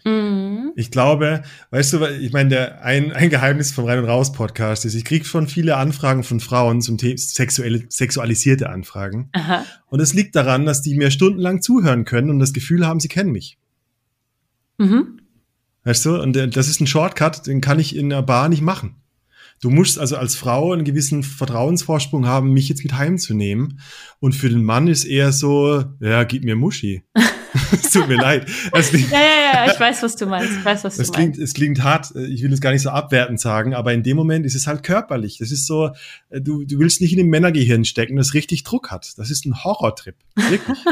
[0.04, 0.72] Mhm.
[0.76, 4.86] Ich glaube, weißt du, ich meine, der, ein, ein Geheimnis vom Rein und Raus Podcast
[4.86, 9.30] ist, ich kriege schon viele Anfragen von Frauen zum Thema sexuelle, sexualisierte Anfragen.
[9.34, 9.66] Aha.
[9.88, 13.10] Und es liegt daran, dass die mir stundenlang zuhören können und das Gefühl haben, sie
[13.10, 13.58] kennen mich.
[14.78, 15.20] Mhm.
[15.84, 16.22] Weißt du?
[16.22, 18.96] Und äh, das ist ein Shortcut, den kann ich in der Bar nicht machen.
[19.62, 23.80] Du musst also als Frau einen gewissen Vertrauensvorsprung haben, mich jetzt mit heimzunehmen.
[24.20, 27.04] Und für den Mann ist eher so, ja, gib mir Muschi.
[27.72, 28.46] es tut mir leid.
[28.46, 30.52] Klingt, Ja, ja, ja, ich weiß, was du meinst.
[30.52, 31.42] Ich weiß, was du es klingt, meinst.
[31.42, 32.16] es klingt hart.
[32.16, 34.84] Ich will es gar nicht so abwertend sagen, aber in dem Moment ist es halt
[34.84, 35.38] körperlich.
[35.40, 35.92] Das ist so,
[36.30, 39.18] äh, du, du willst nicht in dem Männergehirn stecken, das richtig Druck hat.
[39.18, 40.16] Das ist ein Horrortrip.
[40.36, 40.78] Wirklich.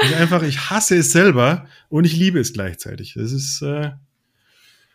[0.00, 3.14] Ist einfach, ich hasse es selber und ich liebe es gleichzeitig.
[3.16, 3.90] Das ist, äh,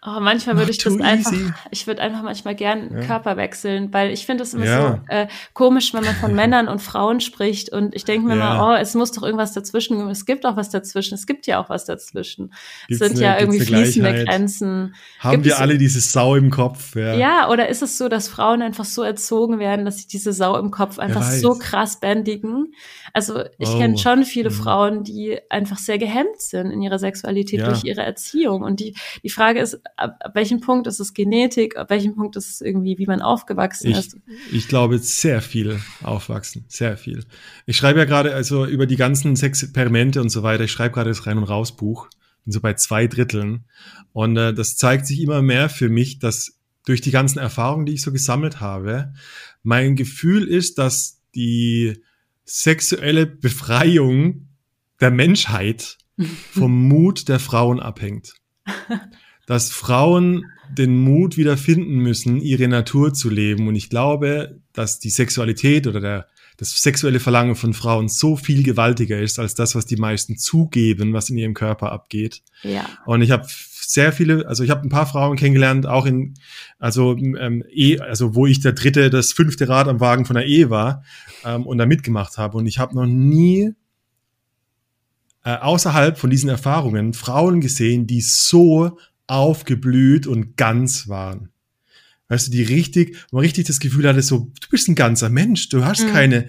[0.05, 1.53] Oh, manchmal würde ich das einfach, easy.
[1.71, 3.05] ich würde einfach manchmal gern Ja.
[3.05, 4.91] Körper wechseln, weil ich finde es immer Ja.
[4.91, 8.55] so äh, komisch, wenn man von Männern und Frauen spricht und ich denke mir Ja.
[8.55, 10.09] mal, oh, es muss doch irgendwas dazwischen.
[10.09, 11.13] Es gibt auch was dazwischen.
[11.15, 12.51] Es gibt ja auch was dazwischen.
[12.89, 14.27] Es Gibt's sind ja eine- irgendwie gibt's eine fließende Gleichheit?
[14.27, 14.95] Grenzen.
[15.19, 16.95] haben Gibt wir es- alle diese Sau im Kopf.
[16.95, 17.13] Ja.
[17.15, 20.57] Ja, oder ist es so, dass Frauen einfach so erzogen werden, dass sie diese Sau
[20.57, 22.73] im Kopf einfach so krass bändigen?
[23.13, 23.77] Also ich Oh.
[23.77, 24.53] kenne schon viele Mhm.
[24.53, 27.67] Frauen, die einfach sehr gehemmt sind in ihrer Sexualität Ja.
[27.69, 28.63] durch ihre Erziehung.
[28.63, 32.35] Und die, die Frage ist, ab, ab welchem Punkt ist es Genetik, ab welchem Punkt
[32.35, 34.17] ist es irgendwie, wie man aufgewachsen Ich, ist?
[34.51, 37.25] ich glaube, sehr viel aufwachsen, sehr viel.
[37.65, 40.63] Ich schreibe ja gerade also über die ganzen Sexperimente und so weiter.
[40.63, 42.09] Ich schreibe gerade das Rein- und Raus-Buch,
[42.43, 43.65] bin so bei zwei Dritteln.
[44.11, 47.93] Und äh, das zeigt sich immer mehr für mich, dass durch die ganzen Erfahrungen, die
[47.93, 49.13] ich so gesammelt habe,
[49.63, 52.01] mein Gefühl ist, dass die
[52.45, 54.49] sexuelle Befreiung
[54.99, 55.97] der Menschheit
[56.51, 58.33] vom Mut der Frauen abhängt.
[59.45, 63.67] Dass Frauen den Mut wieder finden müssen, ihre Natur zu leben.
[63.67, 66.27] Und ich glaube, dass die Sexualität oder der,
[66.57, 71.13] das sexuelle Verlangen von Frauen so viel gewaltiger ist als das, was die meisten zugeben,
[71.13, 72.41] was in ihrem Körper abgeht.
[72.63, 72.85] Ja.
[73.05, 76.35] Und ich habe sehr viele, also ich habe ein paar Frauen kennengelernt, auch in,
[76.79, 80.45] also ähm, eh, also wo ich der dritte, das fünfte Rad am Wagen von der
[80.45, 81.03] Ehe war
[81.43, 82.57] ähm, und da mitgemacht habe.
[82.57, 83.73] Und ich habe noch nie
[85.43, 88.97] äh, außerhalb von diesen Erfahrungen Frauen gesehen, die so
[89.27, 91.49] aufgeblüht und ganz waren.
[92.29, 95.29] Weißt du, die richtig, wo man richtig das Gefühl hatte, so, du bist ein ganzer
[95.29, 96.11] Mensch, du hast Mhm.
[96.11, 96.47] keine,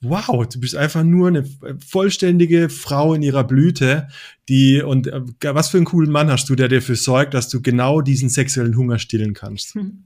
[0.00, 1.44] wow, du bist einfach nur eine
[1.86, 4.08] vollständige Frau in ihrer Blüte,
[4.48, 5.20] die, und äh,
[5.54, 8.76] was für einen coolen Mann hast du, der dafür sorgt, dass du genau diesen sexuellen
[8.76, 9.74] Hunger stillen kannst.
[9.74, 10.04] Hm.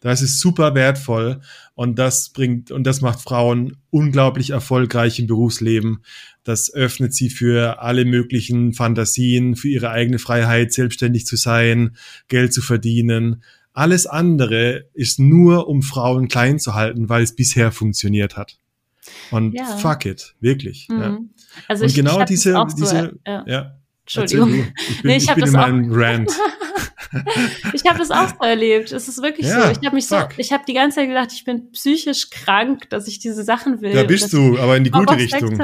[0.00, 1.40] Das ist super wertvoll
[1.74, 6.04] und das bringt und das macht Frauen unglaublich erfolgreich im Berufsleben.
[6.44, 11.96] Das öffnet sie für alle möglichen Fantasien, für ihre eigene Freiheit, selbstständig zu sein,
[12.28, 13.42] Geld zu verdienen.
[13.72, 18.58] Alles andere ist nur, um Frauen klein zu halten, weil es bisher funktioniert hat.
[19.30, 19.64] Und Ja.
[19.78, 20.86] fuck it, wirklich.
[20.90, 21.10] Ja.
[21.10, 21.30] Mhm.
[21.66, 23.44] Also Und ich, genau ich diese, auch so, diese, ja.
[23.46, 23.74] ja.
[24.02, 24.50] Entschuldigung.
[24.54, 24.72] Erzähl.
[24.88, 26.30] Ich bin, Nee, ich ich bin in meinem Rant.
[27.72, 28.92] Ich habe das auch so erlebt.
[28.92, 29.70] Es ist wirklich Ja, so.
[29.80, 30.30] Ich habe mich so, fuck.
[30.38, 33.92] ich habe die ganze Zeit gedacht, ich bin psychisch krank, dass ich diese Sachen will.
[33.92, 35.58] Da bist du, aber in die gute Richtung.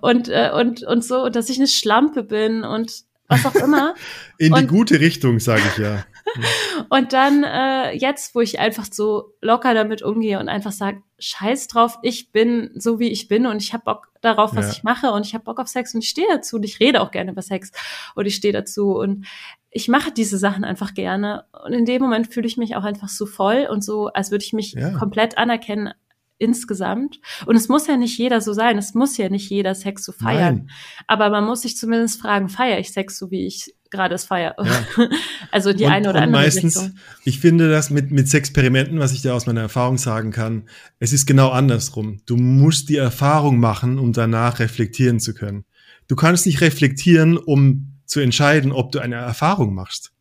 [0.00, 2.92] und, äh, und, und so, und dass ich eine Schlampe bin und
[3.28, 3.94] was auch immer.
[4.38, 6.04] In die Und- gute Richtung, sage ich ja.
[6.88, 11.68] und dann äh, jetzt, wo ich einfach so locker damit umgehe und einfach sage, scheiß
[11.68, 14.72] drauf, ich bin so, wie ich bin und ich habe Bock darauf, was Ja.
[14.72, 17.00] ich mache und ich habe Bock auf Sex und ich stehe dazu und ich rede
[17.00, 17.72] auch gerne über Sex
[18.14, 19.26] und ich stehe dazu und
[19.70, 23.08] ich mache diese Sachen einfach gerne und in dem Moment fühle ich mich auch einfach
[23.08, 24.90] so voll und so, als würde ich mich Ja.
[24.98, 25.92] komplett anerkennen
[26.40, 27.20] insgesamt.
[27.46, 28.78] Und es muss ja nicht jeder so sein.
[28.78, 30.56] Es muss ja nicht jeder Sex so feiern.
[30.56, 30.70] Nein.
[31.06, 34.54] Aber man muss sich zumindest fragen, feiere ich Sex so, wie ich gerade es feiere?
[34.58, 35.08] Ja.
[35.50, 36.98] also die und, eine oder andere meistens, Richtung.
[37.24, 40.68] ich finde das mit, mit Sexperimenten, was ich dir aus meiner Erfahrung sagen kann,
[40.98, 42.20] es ist genau andersrum.
[42.26, 45.64] Du musst die Erfahrung machen, um danach reflektieren zu können.
[46.08, 50.12] Du kannst nicht reflektieren, um zu entscheiden, ob du eine Erfahrung machst.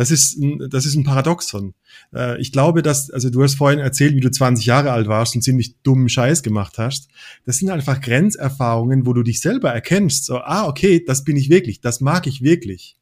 [0.00, 1.74] Das ist, ein- das ist ein Paradoxon.
[2.14, 5.34] Äh, Ich glaube, dass, also du hast vorhin erzählt, wie du 20 Jahre alt warst
[5.34, 7.08] und ziemlich dummen Scheiß gemacht hast.
[7.44, 10.24] Das sind einfach Grenzerfahrungen, wo du dich selber erkennst.
[10.24, 12.96] So, ah, okay, das bin ich wirklich, das mag ich wirklich.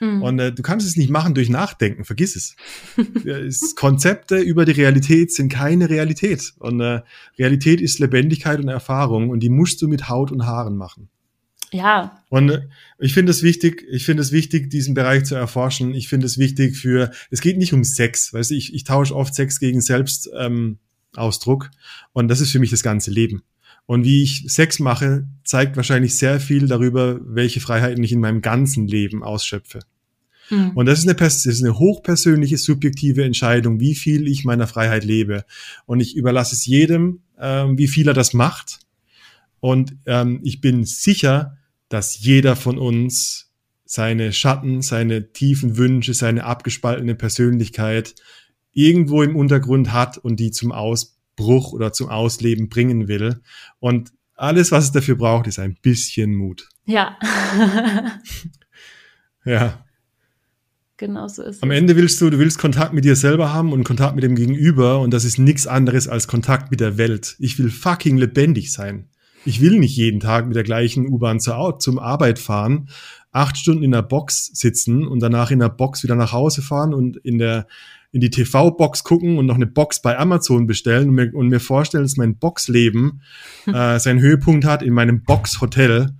[0.00, 0.22] Mhm.
[0.22, 2.54] Und äh, du kannst es nicht machen durch Nachdenken, vergiss es.
[3.76, 6.52] Konzepte über die Realität sind keine Realität.
[6.58, 7.00] Und äh,
[7.38, 11.08] Realität ist Lebendigkeit und Erfahrung und die musst du mit Haut und Haaren machen.
[11.72, 12.60] Ja, Und äh,
[12.98, 15.94] ich finde es wichtig, ich finde es wichtig, diesen Bereich zu erforschen.
[15.94, 19.14] Ich finde es wichtig für, es geht nicht um Sex, weißt du, ich, ich tausche
[19.14, 20.78] oft Sex gegen Selbstausdruck ähm,
[21.16, 21.70] Ausdruck.
[22.12, 23.42] und das ist für mich das ganze Leben.
[23.86, 28.40] Und wie ich Sex mache, zeigt wahrscheinlich sehr viel darüber, welche Freiheiten ich in meinem
[28.40, 29.80] ganzen Leben ausschöpfe.
[30.48, 30.70] hm.
[30.74, 35.04] Und das ist eine, das ist eine hochpersönliche, subjektive Entscheidung, wie viel ich meiner Freiheit
[35.04, 35.44] lebe.
[35.86, 38.80] Und ich überlasse es jedem, ähm, wie viel er das macht.
[39.60, 41.56] Und ähm, ich bin sicher,
[41.88, 43.52] dass jeder von uns
[43.84, 48.14] seine Schatten, seine tiefen Wünsche, seine abgespaltene Persönlichkeit
[48.72, 53.40] irgendwo im Untergrund hat und die zum Ausbruch oder zum Ausleben bringen will.
[53.78, 56.68] Und alles, was es dafür braucht, ist ein bisschen Mut.
[56.86, 57.16] ja.
[59.44, 59.84] Ja.
[60.96, 61.76] genau so ist Am es.
[61.76, 65.00] Ende willst du, du willst Kontakt mit dir selber haben und Kontakt mit dem Gegenüber
[65.00, 67.36] und das ist nichts anderes als Kontakt mit der Welt.
[67.38, 69.10] Ich will fucking lebendig sein.
[69.44, 72.88] Ich will nicht jeden Tag mit der gleichen U-Bahn zur zum Arbeit fahren,
[73.32, 76.94] acht Stunden in der Box sitzen und danach in der Box wieder nach Hause fahren
[76.94, 77.66] und in der
[78.14, 81.58] in die TV-Box gucken und noch eine Box bei Amazon bestellen und mir, und mir
[81.58, 83.22] vorstellen, dass mein Boxleben
[83.66, 86.10] äh, seinen Höhepunkt hat in meinem Box-Hotel,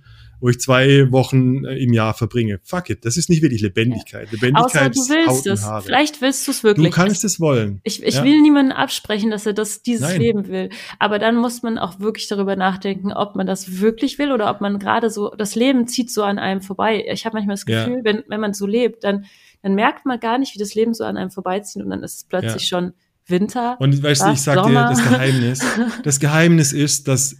[0.45, 2.59] wo ich zwei Wochen äh, im Jahr verbringe.
[2.63, 4.27] Fuck it, das ist nicht wirklich Lebendigkeit.
[4.27, 5.63] Außer Lebendigkeit du ist willst es.
[5.63, 5.81] Haare.
[5.81, 6.91] Vielleicht willst du es Du wirklich.
[6.93, 7.79] kannst es wollen.
[7.83, 8.23] Ich, ich Ja.
[8.23, 10.21] will niemanden absprechen, dass er das dieses Nein.
[10.21, 10.69] Leben will.
[10.99, 14.61] Aber dann muss man auch wirklich darüber nachdenken, ob man das wirklich will oder ob
[14.61, 17.03] man gerade so, das Leben zieht so an einem vorbei.
[17.11, 17.85] Ich habe manchmal das Ja.
[17.85, 19.25] Gefühl, wenn, wenn man so lebt, dann,
[19.63, 22.15] dann merkt man gar nicht, wie das Leben so an einem vorbeizieht und dann ist
[22.17, 22.77] es plötzlich Ja.
[22.79, 22.93] schon
[23.27, 23.77] Winter.
[23.79, 24.89] Und weißt du, ich sag dir Sommer?
[24.89, 25.65] das Geheimnis.
[26.03, 27.35] Das Geheimnis ist, dass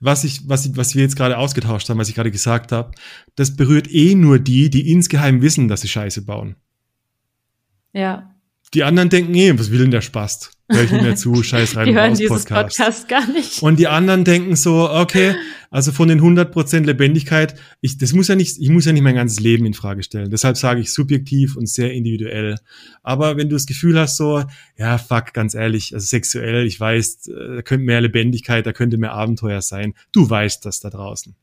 [0.00, 2.92] was ich, was, ich, was wir jetzt gerade ausgetauscht haben, was ich gerade gesagt habe,
[3.34, 6.56] das berührt eh nur die, die insgeheim wissen, dass sie Scheiße bauen.
[7.92, 8.34] ja,
[8.74, 10.50] Die anderen denken eh, was will denn der Spast?
[10.70, 12.76] Hör ich nicht mehr zu, scheiß rein die hören raus dieses Podcast.
[12.76, 13.62] Podcast gar nicht.
[13.62, 15.34] Und die anderen denken so, okay,
[15.70, 19.14] also von den 100% Lebendigkeit, ich, das muss ja nicht, ich muss ja nicht mein
[19.14, 20.30] ganzes Leben in Frage stellen.
[20.30, 22.56] Deshalb sage ich subjektiv und sehr individuell.
[23.02, 24.44] Aber wenn du das Gefühl hast, so,
[24.76, 28.98] ja, fuck, ganz ehrlich, also sexuell, ich weiß, äh, da könnte mehr Lebendigkeit, da könnte
[28.98, 29.94] mehr Abenteuer sein.
[30.12, 31.34] Du weißt das da draußen.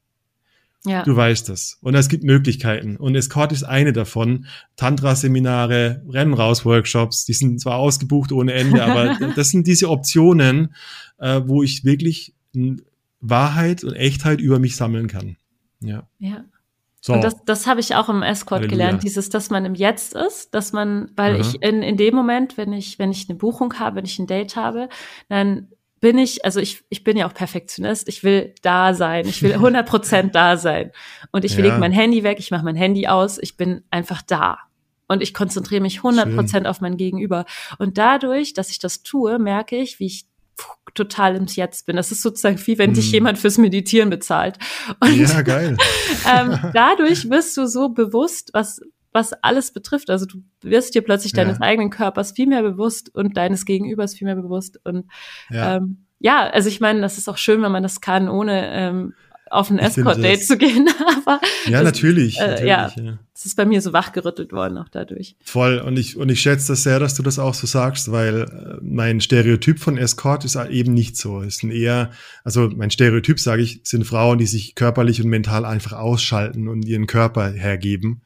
[0.86, 1.78] Ja, Du weißt das.
[1.82, 2.96] Und es gibt Möglichkeiten.
[2.98, 4.46] Und Escort ist eine davon.
[4.76, 10.76] Tantra-Seminare, Rennen-raus-Workshops, die sind zwar ausgebucht ohne Ende, aber das sind diese Optionen,
[11.18, 12.34] äh, wo ich wirklich
[13.20, 15.38] Wahrheit und Echtheit über mich sammeln kann.
[15.82, 16.08] Ja.
[16.20, 16.46] ja.
[17.02, 17.14] So.
[17.14, 18.78] Und das, das habe ich auch im Escort Halleluja.
[18.78, 21.42] gelernt, dieses, dass man im Jetzt ist, dass man, weil Aha.
[21.42, 24.26] ich in, in dem Moment, wenn ich, wenn ich eine Buchung habe, wenn ich ein
[24.26, 24.90] Date habe,
[25.30, 25.68] dann
[26.06, 29.54] bin ich, also ich, ich bin ja auch Perfektionist, ich will da sein, ich will
[29.56, 30.92] 100 Prozent da sein.
[31.32, 31.64] Und ich Ja.
[31.64, 34.60] lege mein Handy weg, ich mache mein Handy aus, ich bin einfach da.
[35.08, 37.46] Und ich konzentriere mich 100 Prozent auf mein Gegenüber.
[37.80, 40.26] Und dadurch, dass ich das tue, merke ich, wie ich
[40.94, 41.96] total im Jetzt bin.
[41.96, 43.14] Das ist sozusagen wie wenn dich Hm.
[43.14, 44.60] jemand fürs Meditieren bezahlt.
[45.00, 45.76] Und ja, geil.
[46.32, 48.80] ähm, dadurch wirst du so bewusst, was,
[49.16, 50.12] was alles betrifft.
[50.12, 51.44] Also du wirst dir plötzlich Ja.
[51.44, 54.80] deines eigenen Körpers viel mehr bewusst und deines Gegenübers viel mehr bewusst.
[54.84, 55.06] Und
[55.50, 55.78] Ja.
[55.78, 59.14] ähm, ja also ich meine, das ist auch schön, wenn man das kann, ohne ähm,
[59.50, 60.90] auf ein Escort-Date zu gehen.
[61.26, 62.40] Aber ja, das, natürlich.
[62.40, 62.92] äh, natürlich ja.
[62.96, 63.20] ja.
[63.34, 65.36] es ist bei mir so wachgerüttelt worden auch dadurch.
[65.44, 65.78] Voll.
[65.78, 68.78] Und ich, und ich schätze das sehr, dass du das auch so sagst, weil äh,
[68.82, 71.42] mein Stereotyp von Escort ist eben nicht so.
[71.42, 72.10] Es sind eher,
[72.44, 76.84] also mein Stereotyp, sage ich, sind Frauen, die sich körperlich und mental einfach ausschalten und
[76.84, 78.22] ihren Körper hergeben.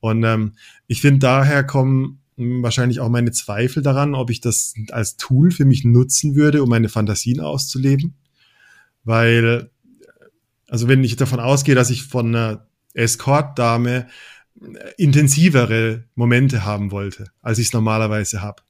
[0.00, 0.52] Und ähm,
[0.86, 5.50] ich finde, daher kommen mh, wahrscheinlich auch meine Zweifel daran, ob ich das als Tool
[5.50, 8.14] für mich nutzen würde, um meine Fantasien auszuleben.
[9.04, 9.70] Weil,
[10.68, 14.06] also wenn ich davon ausgehe, dass ich von einer Escort-Dame
[14.96, 18.62] intensivere Momente haben wollte, als ich es normalerweise habe.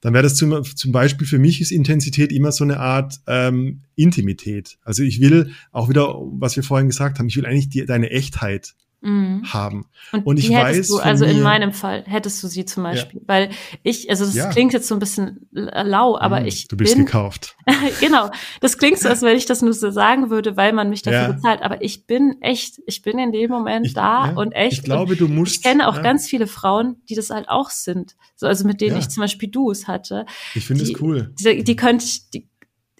[0.00, 3.80] Dann wäre das zum, zum Beispiel für mich ist Intensität immer so eine Art ähm,
[3.94, 4.78] Intimität.
[4.82, 8.10] Also ich will auch wieder, was wir vorhin gesagt haben, ich will eigentlich die, deine
[8.10, 8.74] Echtheit
[9.04, 9.42] Mhm.
[9.52, 9.86] haben.
[10.12, 13.20] Und, Und ich weiß du, also in mir- meinem Fall hättest du sie zum Beispiel,
[13.26, 13.50] weil
[13.82, 14.50] ich, also das Ja.
[14.50, 17.56] klingt jetzt so ein bisschen lau, aber Hm, ich du bist bin, gekauft.
[18.00, 18.30] genau,
[18.60, 21.20] das klingt so, als wenn ich das nur so sagen würde, weil man mich dafür
[21.20, 21.32] Ja.
[21.32, 24.72] bezahlt, aber ich bin echt, ich bin in dem Moment Ich, da ja, und echt.
[24.78, 25.56] Ich glaube, du musst.
[25.56, 28.80] ich kenne auch ja, ganz viele Frauen, die das halt auch sind, so also mit
[28.80, 28.98] denen Ja.
[29.00, 30.24] ich zum Beispiel Duos hatte.
[30.54, 31.32] Ich finde es cool.
[31.38, 32.48] Die, die könnte ich, die,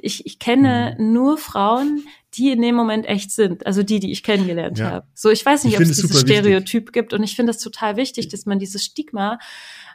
[0.05, 1.13] ich, ich kenne Mhm.
[1.13, 4.91] nur Frauen, die in dem Moment echt sind, also die, die ich kennengelernt Ja.
[4.91, 5.07] habe.
[5.15, 6.37] So, ich weiß nicht, Ich ob es dieses super wichtig.
[6.39, 9.39] Stereotyp gibt und ich finde es total wichtig, dass man dieses Stigma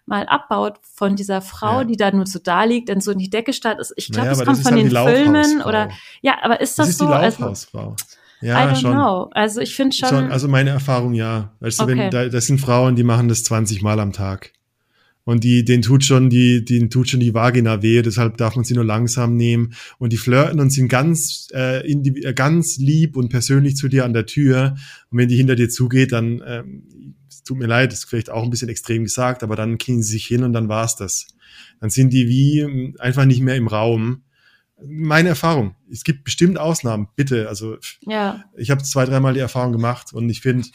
[0.05, 1.83] mal abbaut von dieser Frau, Ja.
[1.83, 3.79] die da nur so da liegt, dann so in die Decke starrt.
[3.95, 5.89] Ich glaube, Naja, das kommt das von den halt die Filmen oder
[6.21, 7.11] ja, aber ist Das, das, ist die so?
[7.11, 7.95] Also, Laufhausfrau.
[8.41, 8.93] I Ja, don't schon.
[8.93, 9.29] know.
[9.33, 10.31] Also ich finde schon, schon.
[10.31, 11.51] Also meine Erfahrung ja.
[11.59, 11.97] Weißt du, Okay.
[11.97, 14.53] wenn da, das sind Frauen, die machen das 20 Mal am Tag.
[15.25, 18.65] Und die, den tut schon die, den tut schon die Vagina weh, deshalb darf man
[18.65, 19.73] sie nur langsam nehmen.
[19.99, 24.05] Und die flirten und sind ganz, äh, indiv- äh, ganz lieb und persönlich zu dir
[24.05, 24.75] an der Tür.
[25.11, 28.43] Und wenn die hinter dir zugeht, dann, ähm, es tut mir leid, ist vielleicht auch
[28.43, 31.27] ein bisschen extrem gesagt, aber dann knien sie sich hin und dann war's das.
[31.79, 34.23] Dann sind die wie ähm, einfach nicht mehr im Raum.
[34.83, 35.75] Meine Erfahrung.
[35.91, 37.49] Es gibt bestimmt Ausnahmen, bitte.
[37.49, 38.45] Also Ja.
[38.57, 40.67] ich habe zwei, dreimal die Erfahrung gemacht und ich finde,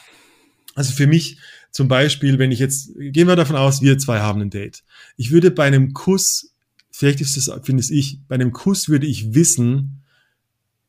[0.76, 1.38] also für mich
[1.74, 4.84] zum Beispiel, wenn ich jetzt, gehen wir davon aus, wir zwei haben ein Date.
[5.16, 6.54] Ich würde bei einem Kuss,
[6.92, 10.04] vielleicht ist das, finde ich, bei einem Kuss würde ich wissen,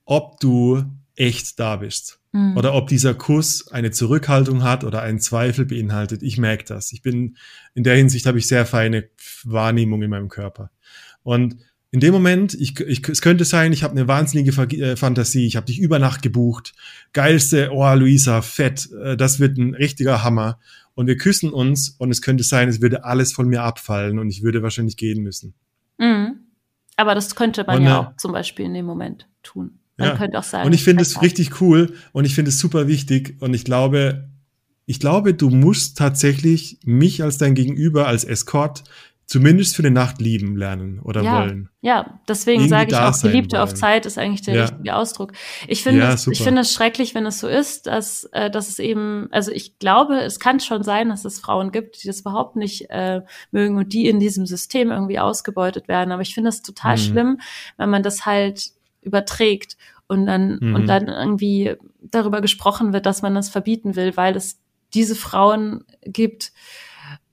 [0.06, 0.84] ob du
[1.16, 2.20] echt da bist.
[2.34, 2.56] Mhm.
[2.56, 6.22] Oder ob dieser Kuss eine Zurückhaltung hat oder einen Zweifel beinhaltet.
[6.22, 6.94] Ich merke das.
[6.94, 7.36] Ich bin,
[7.74, 9.10] in der Hinsicht habe ich sehr feine
[9.44, 10.70] Wahrnehmung in meinem Körper.
[11.24, 11.58] Und
[11.96, 15.56] in dem Moment, ich, ich, es könnte sein, ich habe eine wahnsinnige äh, Fantasie, ich
[15.56, 16.74] habe dich über Nacht gebucht,
[17.14, 20.60] geilste, oh Luisa, fett, äh, das wird ein richtiger Hammer.
[20.94, 24.30] Und wir küssen uns und es könnte sein, es würde alles von mir abfallen und
[24.30, 25.54] ich würde wahrscheinlich gehen müssen.
[25.98, 26.42] Mhm.
[26.98, 29.80] Aber das könnte man Und, ja äh, auch zum Beispiel in dem Moment tun.
[29.96, 30.18] Man Ja.
[30.18, 30.68] könnte auch sagen.
[30.68, 34.28] Und ich finde es richtig cool und ich finde es super wichtig und ich glaube,
[34.86, 38.84] ich glaube, du musst tatsächlich mich als dein Gegenüber, als Escort,
[39.28, 41.70] zumindest für eine Nacht lieben lernen oder ja, wollen.
[41.82, 43.76] Ja, deswegen sage ich auch, Geliebte auf wollen.
[43.78, 44.62] Zeit ist eigentlich der Ja.
[44.66, 45.32] richtige Ausdruck.
[45.68, 48.70] Ich finde, Ja, es, ich finde es schrecklich, wenn es so ist, dass, äh, dass
[48.70, 52.22] es eben, also ich glaube, es kann schon sein, dass es Frauen gibt, die das
[52.22, 53.22] überhaupt nicht äh,
[53.52, 56.12] mögen und die in diesem System irgendwie ausgebeutet werden.
[56.12, 57.00] Aber ich finde es total Mhm.
[57.02, 57.40] schlimm,
[57.78, 58.72] wenn man das halt
[59.02, 59.76] überträgt
[60.08, 60.76] und dann Mhm.
[60.76, 64.60] und dann irgendwie darüber gesprochen wird, dass man das verbieten will, weil es
[64.94, 66.54] diese Frauen gibt.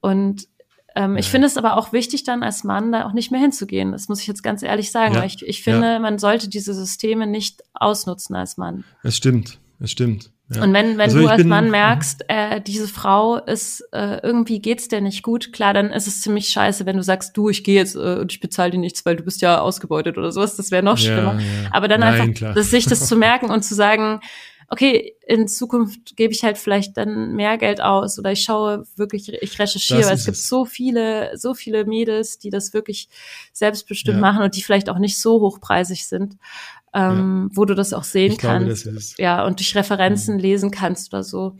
[0.00, 0.48] Und
[0.94, 1.30] ähm, ich Ja.
[1.32, 3.92] finde es aber auch wichtig, dann als Mann da auch nicht mehr hinzugehen.
[3.92, 5.14] Das muss ich jetzt ganz ehrlich sagen.
[5.14, 5.24] Ja.
[5.24, 8.84] Ich, ich finde, man sollte diese Systeme nicht ausnutzen als Mann.
[9.02, 10.30] Es stimmt, es stimmt.
[10.54, 10.64] Ja.
[10.64, 14.18] Und wenn, wenn Also du ich als bin- Mann merkst, äh, diese Frau ist, äh,
[14.22, 17.48] irgendwie geht's dir nicht gut, klar, dann ist es ziemlich scheiße, wenn du sagst, du,
[17.48, 20.30] ich gehe jetzt äh, und ich bezahle dir nichts, weil du bist ja ausgebeutet oder
[20.30, 20.56] sowas.
[20.56, 21.40] Das wäre noch Ja, schlimmer.
[21.40, 21.68] ja.
[21.70, 22.52] Aber dann Nein, einfach, klar.
[22.54, 24.20] das, sich das zu merken und zu sagen,
[24.72, 29.30] okay, in Zukunft gebe ich halt vielleicht dann mehr Geld aus oder ich schaue wirklich,
[29.30, 30.48] ich recherchiere, weil es gibt es.
[30.48, 33.10] so viele, so viele Mädels, die das wirklich
[33.52, 34.20] selbstbestimmt Ja.
[34.22, 36.38] machen und die vielleicht auch nicht so hochpreisig sind,
[36.94, 38.86] ähm, wo du das auch sehen ich glaube, kannst.
[38.86, 39.18] ist.
[39.18, 41.56] ja, und durch Referenzen lesen kannst oder so.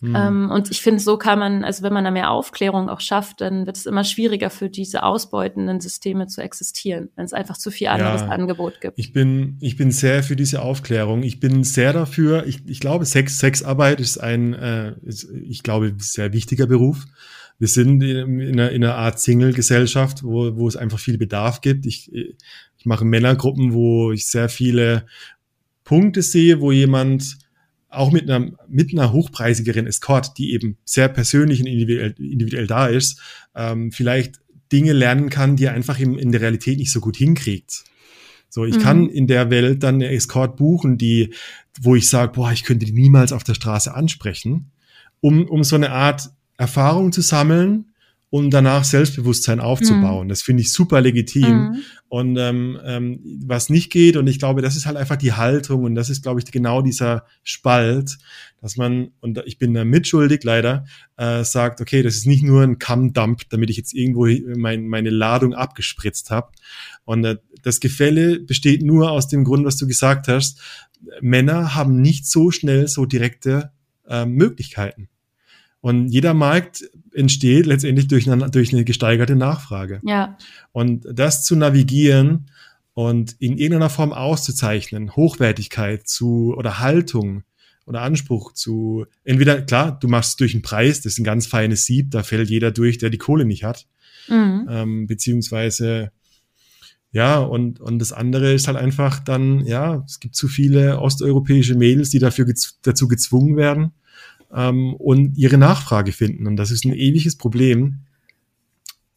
[0.00, 0.14] Mhm.
[0.14, 3.40] Ähm, und ich finde, so kann man, also wenn man da mehr Aufklärung auch schafft,
[3.40, 7.70] dann wird es immer schwieriger für diese ausbeutenden Systeme zu existieren, wenn es einfach zu
[7.70, 8.28] viel anderes Ja.
[8.28, 8.98] Angebot gibt.
[8.98, 11.22] Ich bin, ich bin sehr für diese Aufklärung.
[11.22, 12.46] Ich bin sehr dafür.
[12.46, 17.06] Ich, ich glaube, Sex, Sexarbeit ist ein, äh, ist, ich glaube, sehr wichtiger Beruf.
[17.58, 21.62] Wir sind in, in, einer, in einer Art Single-Gesellschaft, wo, wo es einfach viel Bedarf
[21.62, 21.86] gibt.
[21.86, 25.06] Ich, ich mache Männergruppen, wo ich sehr viele
[25.84, 27.38] Punkte sehe, wo jemand
[27.96, 32.86] auch mit einer, mit einer hochpreisigeren Escort, die eben sehr persönlich und individuell, individuell da
[32.86, 33.20] ist,
[33.54, 34.40] ähm, vielleicht
[34.72, 37.84] Dinge lernen kann, die er einfach im, in der Realität nicht so gut hinkriegt.
[38.48, 38.80] So, ich Mhm.
[38.80, 41.34] kann in der Welt dann eine Escort buchen, die,
[41.80, 44.70] wo ich sage, boah, ich könnte die niemals auf der Straße ansprechen,
[45.20, 47.92] um, um so eine Art Erfahrung zu sammeln
[48.28, 50.28] und danach Selbstbewusstsein aufzubauen.
[50.28, 51.48] Das finde ich super legitim.
[51.48, 51.76] Mhm.
[52.08, 55.84] Und ähm, ähm, was nicht geht, und ich glaube, das ist halt einfach die Haltung
[55.84, 58.18] und das ist, glaube ich, genau dieser Spalt,
[58.60, 62.62] dass man, und ich bin da mitschuldig leider, äh, sagt, okay, das ist nicht nur
[62.62, 66.50] ein Kammdump, damit ich jetzt irgendwo mein, meine Ladung abgespritzt habe.
[67.04, 70.60] Und äh, das Gefälle besteht nur aus dem Grund, was du gesagt hast.
[71.20, 73.72] Männer haben nicht so schnell so direkte
[74.08, 75.08] äh, Möglichkeiten.
[75.86, 76.82] Und jeder Markt
[77.14, 80.00] entsteht letztendlich durch eine, durch eine gesteigerte Nachfrage.
[80.02, 80.36] Ja,
[80.72, 82.50] Und das zu navigieren
[82.94, 87.44] und in irgendeiner Form auszuzeichnen, Hochwertigkeit zu oder Haltung
[87.86, 91.46] oder Anspruch zu, entweder, klar, du machst es durch einen Preis, das ist ein ganz
[91.46, 93.86] feines Sieb, da fällt jeder durch, der die Kohle nicht hat,
[94.26, 94.66] mhm.
[94.68, 96.10] ähm, beziehungsweise,
[97.12, 101.76] ja, und, und das andere ist halt einfach dann, ja, es gibt zu viele osteuropäische
[101.76, 103.92] Mädels, die dafür gez dazu gezwungen werden
[104.56, 106.46] ähm, und ihre Nachfrage finden.
[106.46, 108.00] Und das ist ein ewiges Problem,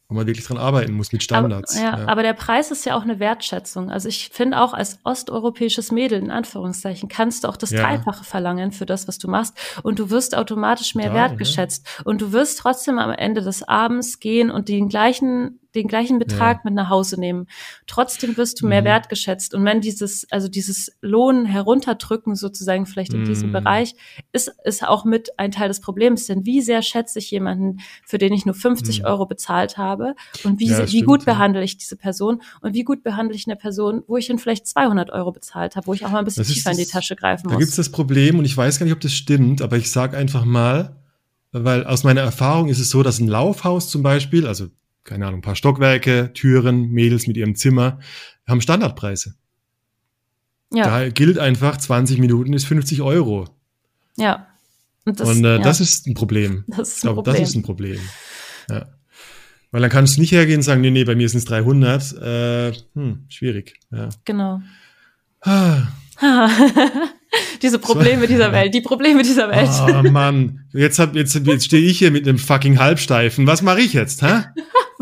[0.08, 1.76] wo man wirklich dran arbeiten muss mit Standards.
[1.76, 3.90] Aber, ja, aber der Preis ist ja auch eine Wertschätzung.
[3.90, 7.82] Also ich finde auch als osteuropäisches Mädel, in Anführungszeichen, kannst du auch das Ja.
[7.82, 9.56] Dreifache verlangen für das, was du machst.
[9.84, 12.02] Und du wirst automatisch mehr Total, wertgeschätzt.
[12.04, 16.58] Und du wirst trotzdem am Ende des Abends gehen und den gleichen, den gleichen Betrag
[16.58, 16.60] Ja.
[16.64, 17.46] mit nach Hause nehmen.
[17.86, 18.86] Trotzdem wirst du mehr Mhm.
[18.86, 19.54] wertgeschätzt.
[19.54, 23.52] Und wenn dieses, also dieses Lohn herunterdrücken sozusagen vielleicht in diesem Mhm.
[23.52, 23.94] Bereich,
[24.32, 26.26] ist, ist auch mit ein Teil des Problems.
[26.26, 29.04] Denn wie sehr schätze ich jemanden, für den ich nur 50 Mhm.
[29.06, 30.14] Euro bezahlt habe?
[30.44, 31.32] Und wie, Ja, wie stimmt, gut ja.
[31.34, 32.42] behandle ich diese Person?
[32.60, 35.86] Und wie gut behandle ich eine Person, wo ich ihn vielleicht 200 Euro bezahlt habe,
[35.86, 37.76] wo ich auch mal ein bisschen Das tiefer in die das- Tasche greifen Da gibt's
[37.76, 37.86] muss?
[37.86, 40.96] das Problem, und ich weiß gar nicht, ob das stimmt, aber ich sage einfach mal,
[41.52, 44.68] weil aus meiner Erfahrung ist es so, dass ein Laufhaus zum Beispiel, also
[45.10, 47.98] keine Ahnung, ein paar Stockwerke, Türen, Mädels mit ihrem Zimmer,
[48.46, 49.34] haben Standardpreise.
[50.72, 53.48] Ja, Da gilt einfach, 20 Minuten ist 50 Euro.
[54.16, 54.46] ja.
[55.06, 56.64] Und das, Und äh, ja, das ist ein Problem.
[56.68, 57.40] das ist Ich ein glaube, Problem.
[57.42, 57.98] das ist ein Problem.
[58.68, 58.86] Ja.
[59.72, 62.12] Weil dann kannst du nicht hergehen und sagen, nee, nee, bei mir sind es 300.
[62.12, 63.80] Äh, hm, schwierig.
[63.90, 64.10] Ja.
[64.24, 64.60] genau.
[65.40, 65.88] Ah,
[67.62, 69.70] Diese Probleme dieser Welt, die Probleme dieser Welt.
[70.06, 73.46] Oh Mann, jetzt, hab, jetzt, jetzt stehe ich hier mit einem fucking Halbsteifen.
[73.46, 74.22] Was mache ich jetzt?
[74.22, 74.42] Hä?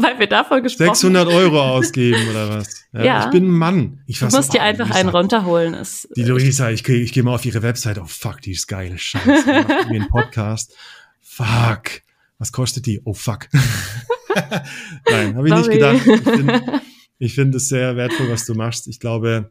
[0.01, 2.85] Weil wir davon gesprochen 600 Euro ausgeben oder was?
[2.93, 3.25] Ja.
[3.25, 4.01] Ich bin ein Mann.
[4.07, 5.75] Ich Du fass- musst dir einfach einen runterholen.
[5.75, 7.99] Ist, Die Luisa, ich, geh- ich gehe mal auf ihre Website.
[7.99, 8.95] Oh fuck, die ist geil.
[8.97, 9.25] Scheiße.
[9.47, 10.73] Macht mir einen Podcast.
[11.21, 12.03] Fuck.
[12.39, 13.01] Was kostet die?
[13.05, 13.49] Oh fuck.
[15.11, 15.79] Nein, habe ich nicht Sorry.
[15.79, 16.07] gedacht.
[16.07, 16.81] Ich finde
[17.19, 18.87] ich find es sehr wertvoll, was du machst.
[18.87, 19.51] Ich glaube,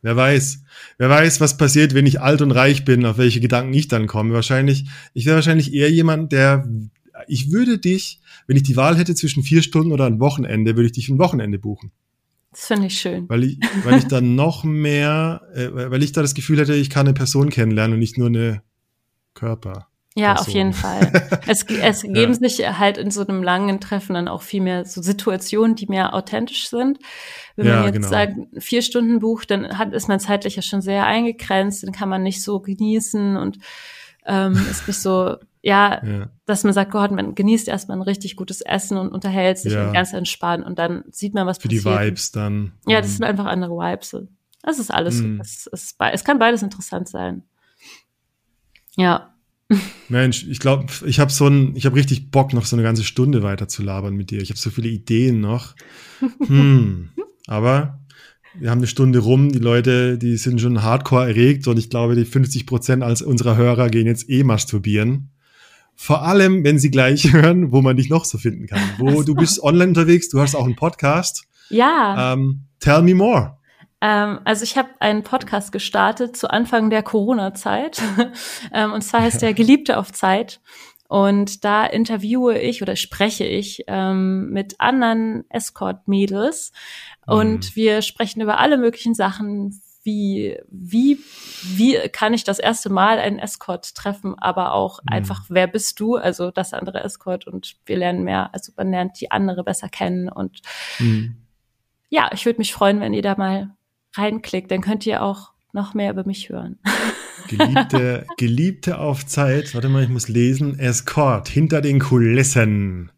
[0.00, 0.62] wer weiß,
[0.96, 4.06] wer weiß, was passiert, wenn ich alt und reich bin, auf welche Gedanken ich dann
[4.06, 4.32] komme.
[4.32, 6.66] Wahrscheinlich, ich wäre wahrscheinlich eher jemand, der,
[7.26, 10.86] ich würde dich, wenn ich die Wahl hätte zwischen vier Stunden oder ein Wochenende, würde
[10.86, 11.90] ich dich ein Wochenende buchen.
[12.52, 13.28] das finde ich schön.
[13.28, 16.90] Weil ich, weil ich dann noch mehr, äh, weil ich da das Gefühl hätte, ich
[16.90, 18.62] kann eine Person kennenlernen und nicht nur eine
[19.34, 19.88] Körper.
[20.14, 21.12] Ja, auf jeden Fall.
[21.46, 25.00] Es, es geben sich halt in so einem langen Treffen dann auch viel mehr so
[25.00, 26.98] Situationen, die mehr authentisch sind.
[27.56, 28.08] Wenn Ja, man jetzt genau.
[28.08, 32.08] sagt, vier Stunden bucht, dann hat, ist man zeitlich ja schon sehr eingegrenzt, dann kann
[32.08, 33.58] man nicht so genießen und
[34.26, 35.36] ähm, ist nicht so,
[35.68, 39.58] ja, Ja, dass man sagt, Gott, man genießt erstmal ein richtig gutes Essen und unterhält
[39.58, 39.86] sich Ja.
[39.88, 42.06] und ganz entspannt und dann sieht man, was für die passiert.
[42.06, 42.72] Vibes dann.
[42.86, 43.14] Ja, das Mhm.
[43.16, 44.16] sind einfach andere Vibes.
[44.62, 45.20] Das ist alles.
[45.22, 45.40] Mhm.
[45.40, 47.42] Es, es, es kann beides interessant sein.
[48.96, 49.34] Ja.
[50.08, 53.04] Mensch, ich glaube, ich habe so ein, ich habe richtig Bock, noch so eine ganze
[53.04, 54.40] Stunde weiter zu labern mit dir.
[54.40, 55.74] Ich habe so viele Ideen noch.
[56.46, 57.10] Hm.
[57.46, 58.00] Aber
[58.58, 59.52] wir haben eine Stunde rum.
[59.52, 63.56] Die Leute, die sind schon hardcore erregt und ich glaube, die 50 Prozent als unserer
[63.56, 65.30] Hörer gehen jetzt eh masturbieren.
[66.00, 68.80] Vor allem, wenn sie gleich hören, wo man dich noch so finden kann.
[68.98, 71.44] Wo du bist online unterwegs, du hast auch einen Podcast.
[71.70, 72.34] Ja.
[72.34, 73.58] Ähm, tell me more.
[74.00, 78.00] Ähm, also ich habe einen Podcast gestartet zu Anfang der Corona-Zeit.
[78.72, 80.60] ähm, und zwar heißt der Geliebte auf Zeit.
[81.08, 86.70] Und da interviewe ich oder spreche ich ähm, mit anderen Escort-Mädels.
[87.26, 91.18] Und wir sprechen über alle möglichen Sachen, wie, wie,
[91.76, 95.12] wie kann ich das erste Mal einen Escort treffen, aber auch Mhm.
[95.12, 96.16] einfach, wer bist du?
[96.16, 100.30] Also das andere Escort und wir lernen mehr, also man lernt die andere besser kennen
[100.30, 100.62] und
[100.96, 101.36] Hm.
[102.08, 103.70] ja, ich würde mich freuen, wenn ihr da mal
[104.16, 104.70] reinklickt.
[104.70, 106.78] Dann könnt ihr auch noch mehr über mich hören.
[107.48, 109.74] Geliebte, Geliebte auf Zeit.
[109.74, 110.78] Warte mal, ich muss lesen.
[110.78, 113.12] Escort, hinter den Kulissen.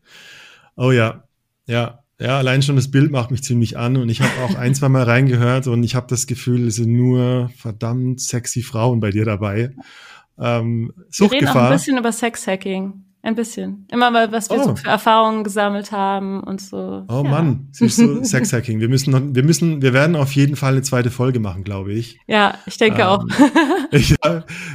[0.76, 1.22] Oh ja,
[1.66, 4.74] ja, ja, allein schon das Bild macht mich ziemlich an und ich habe auch ein,
[4.74, 9.10] zwei Mal reingehört und ich habe das Gefühl, es sind nur verdammt sexy Frauen bei
[9.10, 9.70] dir dabei.
[10.38, 11.70] Ähm, Wir reden auch ein Suchtgefahr.
[11.72, 13.04] bisschen über Sexhacking.
[13.22, 13.86] Ein bisschen.
[13.92, 14.64] Immer mal, was wir Oh.
[14.64, 17.04] so für Erfahrungen gesammelt haben und so.
[17.06, 17.30] Oh ja.
[17.30, 18.80] Mann, siehst du, Sexhacking.
[18.80, 21.92] Wir müssen, noch, wir müssen, wir werden auf jeden Fall eine zweite Folge machen, glaube
[21.92, 22.18] ich.
[22.26, 23.24] Ja, ich denke Ähm, auch.
[23.92, 24.12] Ich,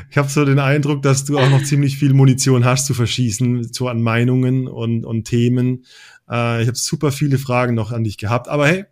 [0.10, 3.72] ich habe so den Eindruck, dass du auch noch ziemlich viel Munition hast zu verschießen,
[3.72, 5.86] so an Meinungen und, und Themen.
[6.30, 8.86] Äh, ich habe super viele Fragen noch an dich gehabt, aber hey,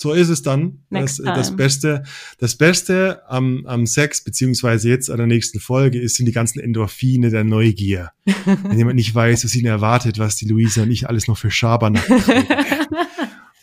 [0.00, 0.84] so ist es dann.
[0.90, 1.56] Das, Next das.
[1.56, 2.02] Beste,
[2.38, 6.60] das Beste am, am Sex, beziehungsweise jetzt an der nächsten Folge, ist, sind die ganzen
[6.60, 8.12] Endorphine der Neugier.
[8.62, 11.50] Wenn jemand nicht weiß, was ihn erwartet, was die Luisa und ich alles noch für
[11.50, 12.08] Schabernack.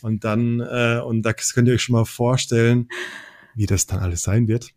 [0.02, 2.88] Und dann, äh, und das könnt ihr euch schon mal vorstellen,
[3.56, 4.70] wie das dann alles sein wird.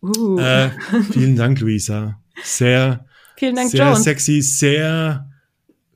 [0.00, 0.38] Uh.
[0.38, 0.70] Äh,
[1.10, 2.20] vielen Dank, Luisa.
[2.44, 3.04] Sehr,
[3.36, 4.04] Vielen Dank, sehr Jones.
[4.04, 5.28] sexy, sehr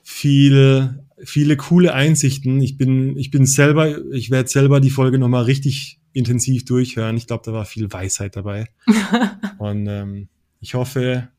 [0.01, 2.61] viel, viele coole Einsichten.
[2.61, 7.17] Ich bin, ich bin selber, ich werde selber die Folge nochmal richtig intensiv durchhören.
[7.17, 8.67] Ich glaube, da war viel Weisheit dabei.
[9.57, 10.27] Und ähm,
[10.59, 11.29] ich hoffe,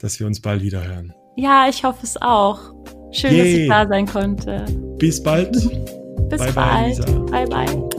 [0.00, 1.12] dass wir uns bald wieder hören.
[1.36, 2.74] Ja, ich hoffe es auch.
[3.12, 3.62] Schön, dass Yay.
[3.62, 4.64] ich da sein konnte.
[4.98, 5.52] Bis bald.
[6.28, 6.88] Bis Bye, bye, bald.
[6.88, 7.18] Lisa.
[7.20, 7.46] bye.
[7.46, 7.95] bye.